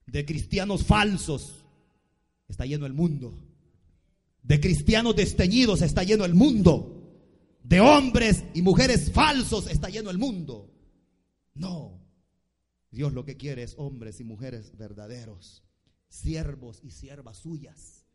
[0.06, 1.64] De cristianos falsos
[2.46, 3.34] está lleno el mundo.
[4.42, 6.92] De cristianos desteñidos está lleno el mundo.
[7.62, 10.72] De hombres y mujeres falsos está lleno el mundo.
[11.54, 12.06] No.
[12.90, 15.64] Dios lo que quiere es hombres y mujeres verdaderos,
[16.08, 18.06] siervos y siervas suyas,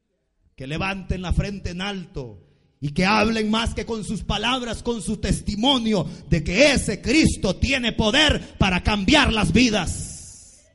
[0.55, 2.50] que levanten la frente en alto
[2.83, 7.55] y que hablen más que con sus palabras, con su testimonio de que ese Cristo
[7.57, 10.65] tiene poder para cambiar las vidas.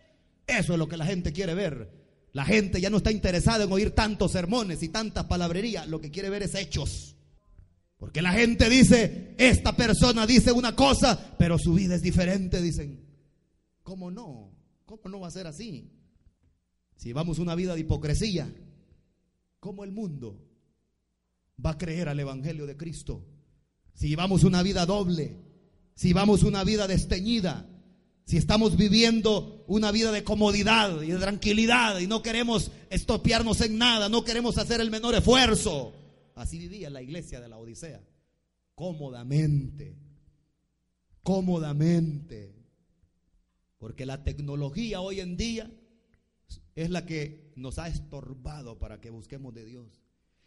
[0.47, 1.91] Eso es lo que la gente quiere ver.
[2.33, 6.13] La gente ya no está interesada en oír tantos sermones y tanta palabrería, lo que
[6.13, 7.17] quiere ver es hechos.
[7.99, 13.05] Porque la gente dice, esta persona dice una cosa, pero su vida es diferente, dicen.
[13.83, 14.53] ¿Cómo no?
[14.85, 15.91] ¿Cómo no va a ser así?
[16.95, 18.49] Si vamos una vida de hipocresía,
[19.59, 20.46] ¿cómo el mundo
[21.65, 23.25] va a creer al Evangelio de Cristo.
[23.95, 25.37] Si llevamos una vida doble,
[25.95, 27.67] si llevamos una vida desteñida,
[28.27, 33.79] si estamos viviendo una vida de comodidad y de tranquilidad y no queremos estopiarnos en
[33.79, 35.95] nada, no queremos hacer el menor esfuerzo.
[36.35, 38.03] Así vivía la iglesia de la Odisea,
[38.75, 39.97] cómodamente,
[41.23, 42.55] cómodamente.
[43.79, 45.71] Porque la tecnología hoy en día
[46.75, 50.06] es la que nos ha estorbado para que busquemos de Dios.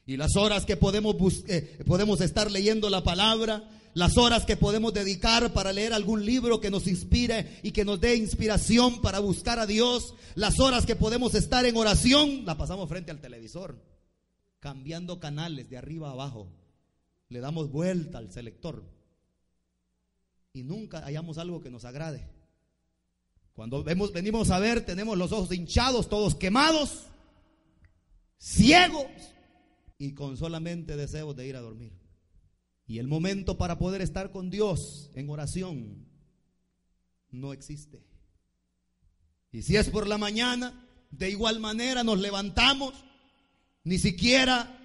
[0.09, 1.15] Y las horas que podemos,
[1.47, 6.59] eh, podemos estar leyendo la palabra, las horas que podemos dedicar para leer algún libro
[6.59, 10.95] que nos inspire y que nos dé inspiración para buscar a Dios, las horas que
[10.95, 13.77] podemos estar en oración, la pasamos frente al televisor,
[14.59, 16.47] cambiando canales de arriba a abajo.
[17.27, 18.83] Le damos vuelta al selector
[20.53, 22.27] y nunca hallamos algo que nos agrade.
[23.53, 27.03] Cuando vemos, venimos a ver, tenemos los ojos hinchados, todos quemados,
[28.39, 29.05] ciegos
[29.99, 31.91] y con solamente deseos de ir a dormir.
[32.87, 36.07] Y el momento para poder estar con Dios en oración
[37.29, 38.01] no existe.
[39.51, 42.93] Y si es por la mañana, de igual manera nos levantamos,
[43.83, 44.75] ni siquiera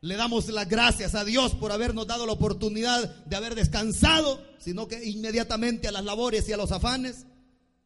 [0.00, 4.86] le damos las gracias a Dios por habernos dado la oportunidad de haber descansado, sino
[4.86, 7.26] que inmediatamente a las labores y a los afanes,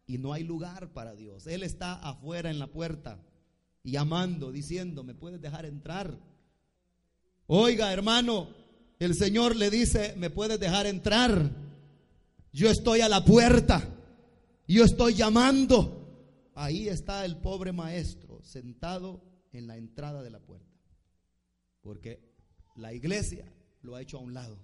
[0.07, 1.47] y no hay lugar para Dios.
[1.47, 3.23] Él está afuera en la puerta,
[3.85, 6.19] llamando, diciendo, ¿me puedes dejar entrar?
[7.47, 8.49] Oiga, hermano,
[8.99, 11.51] el Señor le dice, me puedes dejar entrar.
[12.53, 13.89] Yo estoy a la puerta.
[14.67, 16.51] Yo estoy llamando.
[16.55, 19.23] Ahí está el pobre maestro sentado
[19.53, 20.67] en la entrada de la puerta.
[21.83, 22.21] Porque
[22.75, 23.45] la iglesia
[23.83, 24.59] lo ha hecho a un lado.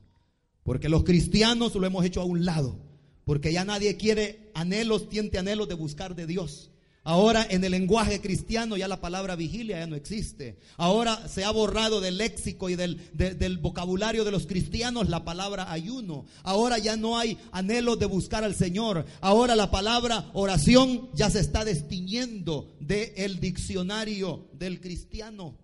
[0.65, 2.79] Porque los cristianos lo hemos hecho a un lado.
[3.25, 6.72] Porque ya nadie quiere anhelos, tiene anhelos de buscar de Dios.
[7.05, 10.61] Ahora en el lenguaje cristiano ya la palabra vigilia ya no existe.
[10.77, 15.73] Ahora se ha borrado del léxico y del, del, vocabulario de los cristianos la palabra
[15.73, 16.27] ayuno.
[16.45, 19.05] Ahora ya no hay anhelo de buscar al Señor.
[19.21, 25.59] Ahora la palabra oración ya se está destiñendo del diccionario del cristiano.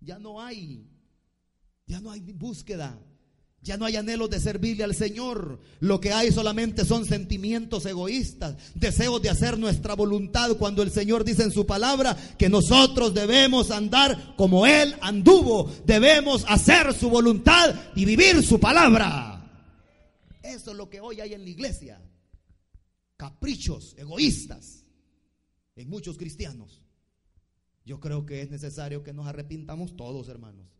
[0.00, 0.86] Ya no hay,
[1.86, 2.98] ya no hay búsqueda.
[3.62, 5.60] Ya no hay anhelo de servirle al Señor.
[5.80, 11.24] Lo que hay solamente son sentimientos egoístas, deseos de hacer nuestra voluntad cuando el Señor
[11.24, 15.70] dice en su palabra que nosotros debemos andar como Él anduvo.
[15.84, 19.34] Debemos hacer su voluntad y vivir su palabra.
[20.42, 22.00] Eso es lo que hoy hay en la iglesia.
[23.16, 24.84] Caprichos egoístas
[25.74, 26.82] en muchos cristianos.
[27.84, 30.77] Yo creo que es necesario que nos arrepintamos todos, hermanos.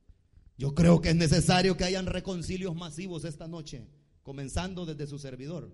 [0.59, 3.87] Yo creo que es necesario que hayan reconcilios masivos esta noche,
[4.25, 5.73] comenzando desde su servidor.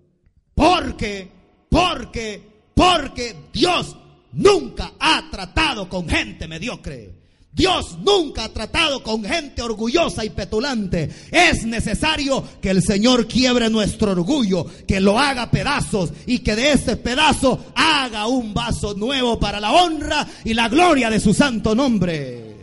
[0.53, 1.27] Porque,
[1.69, 2.39] porque,
[2.75, 3.97] porque Dios
[4.31, 7.15] nunca ha tratado con gente mediocre.
[7.51, 11.09] Dios nunca ha tratado con gente orgullosa y petulante.
[11.31, 16.73] Es necesario que el Señor quiebre nuestro orgullo, que lo haga pedazos y que de
[16.73, 21.73] ese pedazo haga un vaso nuevo para la honra y la gloria de su santo
[21.73, 22.54] nombre.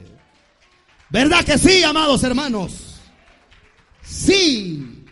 [1.12, 2.94] ¿Verdad que sí, amados hermanos?
[4.02, 5.04] Sí.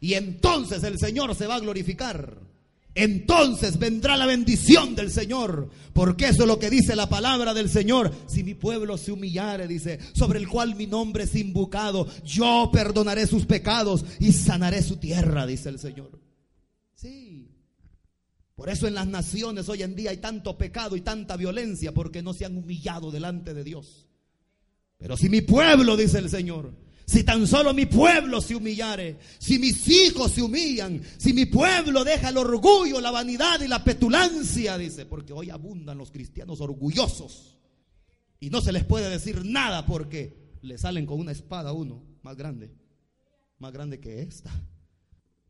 [0.00, 2.38] Y entonces el Señor se va a glorificar.
[2.94, 5.68] Entonces vendrá la bendición del Señor.
[5.92, 8.14] Porque eso es lo que dice la palabra del Señor.
[8.28, 13.26] Si mi pueblo se humillare, dice, sobre el cual mi nombre es invocado, yo perdonaré
[13.26, 16.20] sus pecados y sanaré su tierra, dice el Señor.
[16.94, 17.50] Sí.
[18.54, 22.22] Por eso en las naciones hoy en día hay tanto pecado y tanta violencia porque
[22.22, 24.06] no se han humillado delante de Dios.
[25.00, 26.72] Pero si mi pueblo, dice el Señor,
[27.06, 32.04] si tan solo mi pueblo se humillare, si mis hijos se humillan, si mi pueblo
[32.04, 37.58] deja el orgullo, la vanidad y la petulancia, dice, porque hoy abundan los cristianos orgullosos
[38.38, 42.04] y no se les puede decir nada porque le salen con una espada a uno
[42.22, 42.70] más grande,
[43.58, 44.52] más grande que esta.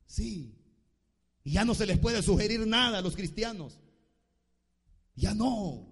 [0.07, 0.55] Sí,
[1.42, 3.80] y ya no se les puede sugerir nada a los cristianos.
[5.16, 5.89] Ya no,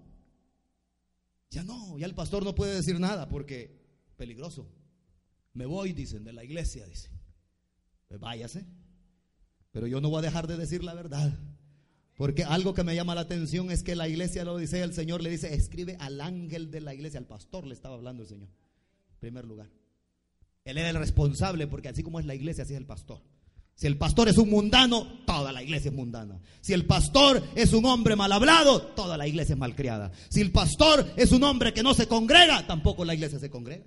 [1.49, 3.79] ya no, ya el pastor no puede decir nada porque
[4.15, 4.67] peligroso.
[5.53, 7.11] Me voy, dicen, de la iglesia, dicen.
[8.07, 8.65] Pues váyase.
[9.71, 11.37] Pero yo no voy a dejar de decir la verdad.
[12.15, 15.23] Porque algo que me llama la atención es que la iglesia lo dice, el Señor
[15.23, 18.49] le dice, escribe al ángel de la iglesia, al pastor le estaba hablando el Señor.
[19.13, 19.69] En primer lugar.
[20.65, 23.21] Él era el responsable porque así como es la iglesia, así es el pastor.
[23.79, 26.37] Si el pastor es un mundano, toda la iglesia es mundana.
[26.59, 30.11] Si el pastor es un hombre mal hablado, toda la iglesia es malcriada.
[30.27, 33.85] Si el pastor es un hombre que no se congrega, tampoco la iglesia se congrega.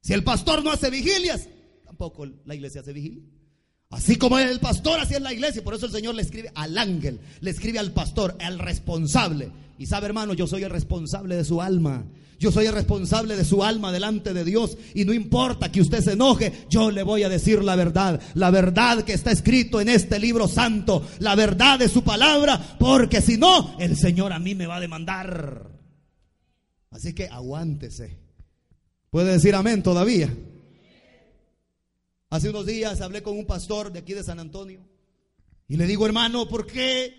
[0.00, 1.48] Si el pastor no hace vigilias,
[1.84, 3.24] tampoco la iglesia hace vigilia.
[3.90, 5.62] Así como el pastor, así es la iglesia.
[5.62, 9.50] Por eso el Señor le escribe al ángel, le escribe al pastor, al responsable.
[9.78, 12.04] Y sabe, hermano, yo soy el responsable de su alma.
[12.38, 14.76] Yo soy el responsable de su alma delante de Dios.
[14.94, 18.20] Y no importa que usted se enoje, yo le voy a decir la verdad.
[18.34, 21.06] La verdad que está escrito en este libro santo.
[21.20, 22.76] La verdad de su palabra.
[22.78, 25.70] Porque si no, el Señor a mí me va a demandar.
[26.90, 28.18] Así que aguántese.
[29.10, 30.34] ¿Puede decir amén todavía?
[32.34, 34.80] Hace unos días hablé con un pastor de aquí de San Antonio
[35.68, 37.14] y le digo, hermano, ¿por qué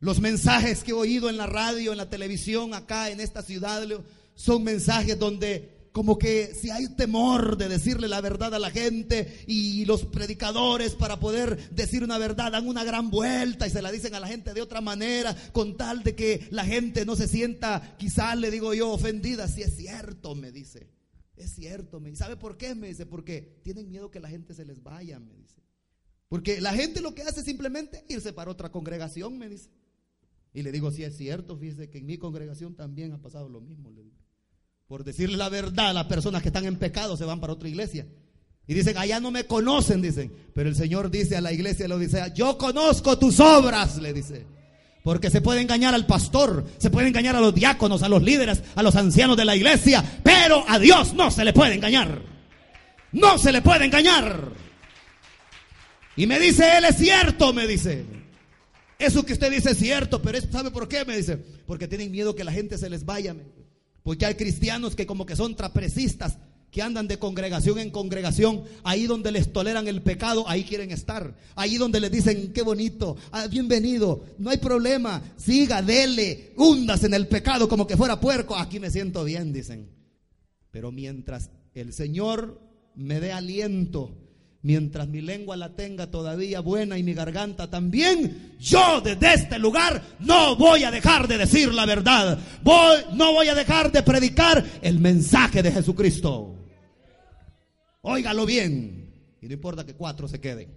[0.00, 3.86] los mensajes que he oído en la radio, en la televisión, acá en esta ciudad,
[4.34, 9.44] son mensajes donde como que si hay temor de decirle la verdad a la gente
[9.46, 13.92] y los predicadores para poder decir una verdad dan una gran vuelta y se la
[13.92, 17.28] dicen a la gente de otra manera con tal de que la gente no se
[17.28, 20.97] sienta quizás le digo yo ofendida, si es cierto, me dice.
[21.38, 22.22] Es cierto, me dice.
[22.22, 22.74] ¿Sabe por qué?
[22.74, 25.62] Me dice, porque tienen miedo que la gente se les vaya, me dice.
[26.28, 29.70] Porque la gente lo que hace es simplemente irse para otra congregación, me dice.
[30.52, 33.60] Y le digo, si es cierto, fíjese que en mi congregación también ha pasado lo
[33.60, 34.16] mismo, le digo.
[34.86, 38.06] Por decirle la verdad, las personas que están en pecado se van para otra iglesia.
[38.66, 40.32] Y dicen, allá no me conocen, dicen.
[40.54, 44.46] Pero el Señor dice a la iglesia, lo dice, yo conozco tus obras, le dice.
[45.02, 48.62] Porque se puede engañar al pastor, se puede engañar a los diáconos, a los líderes,
[48.74, 52.20] a los ancianos de la iglesia, pero a Dios no se le puede engañar.
[53.12, 54.52] No se le puede engañar.
[56.16, 58.04] Y me dice, Él es cierto, me dice.
[58.98, 61.04] Eso que usted dice es cierto, pero ¿sabe por qué?
[61.04, 63.36] Me dice, porque tienen miedo que la gente se les vaya.
[64.02, 66.38] Porque hay cristianos que como que son trapecistas,
[66.70, 71.34] que andan de congregación en congregación, ahí donde les toleran el pecado, ahí quieren estar.
[71.54, 77.14] Ahí donde les dicen, qué bonito, ah, bienvenido, no hay problema, siga, dele, hundas en
[77.14, 79.90] el pecado como que fuera puerco, aquí me siento bien, dicen.
[80.70, 82.60] Pero mientras el Señor
[82.94, 84.14] me dé aliento,
[84.60, 90.02] mientras mi lengua la tenga todavía buena y mi garganta también, yo desde este lugar
[90.20, 92.38] no voy a dejar de decir la verdad.
[92.62, 96.57] Voy, no voy a dejar de predicar el mensaje de Jesucristo.
[98.02, 99.14] Óigalo bien.
[99.40, 100.74] Y no importa que cuatro se queden.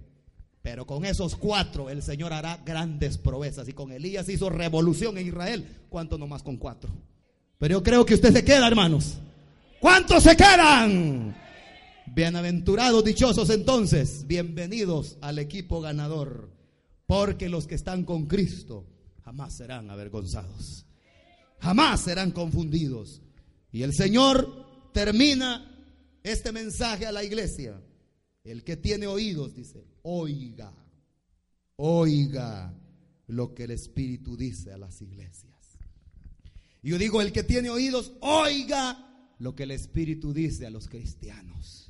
[0.61, 3.67] Pero con esos cuatro el Señor hará grandes proezas.
[3.67, 5.65] Y con Elías hizo revolución en Israel.
[5.89, 6.91] ¿Cuánto nomás con cuatro?
[7.57, 9.17] Pero yo creo que usted se queda, hermanos.
[9.80, 11.36] ¿Cuántos se quedan?
[12.13, 16.51] Bienaventurados, dichosos entonces, bienvenidos al equipo ganador,
[17.05, 18.86] porque los que están con Cristo
[19.24, 20.86] jamás serán avergonzados,
[21.59, 23.22] jamás serán confundidos.
[23.72, 25.70] Y el Señor termina
[26.24, 27.82] este mensaje a la iglesia.
[28.43, 30.74] El que tiene oídos, dice, oiga,
[31.76, 32.74] oiga
[33.27, 35.77] lo que el Espíritu dice a las iglesias.
[36.81, 41.81] Yo digo, el que tiene oídos, oiga lo que el Espíritu dice a los cristianos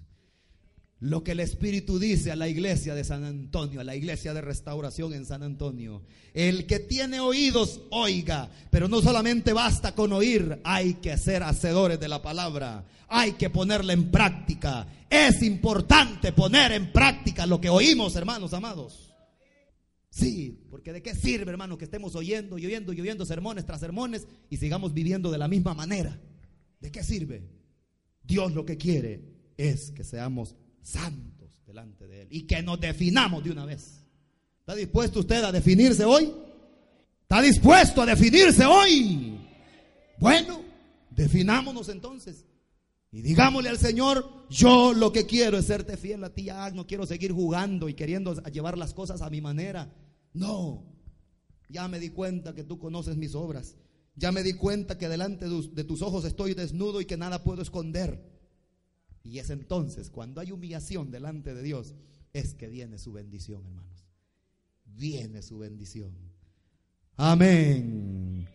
[1.01, 4.41] lo que el Espíritu dice a la iglesia de San Antonio, a la iglesia de
[4.41, 6.03] restauración en San Antonio.
[6.31, 11.99] El que tiene oídos, oiga, pero no solamente basta con oír, hay que ser hacedores
[11.99, 14.87] de la palabra, hay que ponerla en práctica.
[15.09, 19.11] Es importante poner en práctica lo que oímos, hermanos amados.
[20.11, 23.79] Sí, porque de qué sirve, hermano, que estemos oyendo y oyendo y oyendo sermones tras
[23.79, 26.21] sermones y sigamos viviendo de la misma manera.
[26.79, 27.49] ¿De qué sirve?
[28.21, 29.23] Dios lo que quiere
[29.57, 34.03] es que seamos santos delante de Él y que nos definamos de una vez.
[34.59, 36.31] ¿Está dispuesto usted a definirse hoy?
[37.23, 39.39] ¿Está dispuesto a definirse hoy?
[40.19, 40.61] Bueno,
[41.09, 42.45] definámonos entonces.
[43.11, 46.87] Y digámosle al Señor, yo lo que quiero es serte fiel a ti, ah, no
[46.87, 49.93] quiero seguir jugando y queriendo llevar las cosas a mi manera.
[50.33, 50.85] No,
[51.67, 53.75] ya me di cuenta que tú conoces mis obras.
[54.15, 57.61] Ya me di cuenta que delante de tus ojos estoy desnudo y que nada puedo
[57.61, 58.30] esconder.
[59.23, 61.95] Y es entonces, cuando hay humillación delante de Dios,
[62.33, 64.05] es que viene su bendición, hermanos.
[64.85, 66.11] Viene su bendición.
[67.17, 68.47] Amén.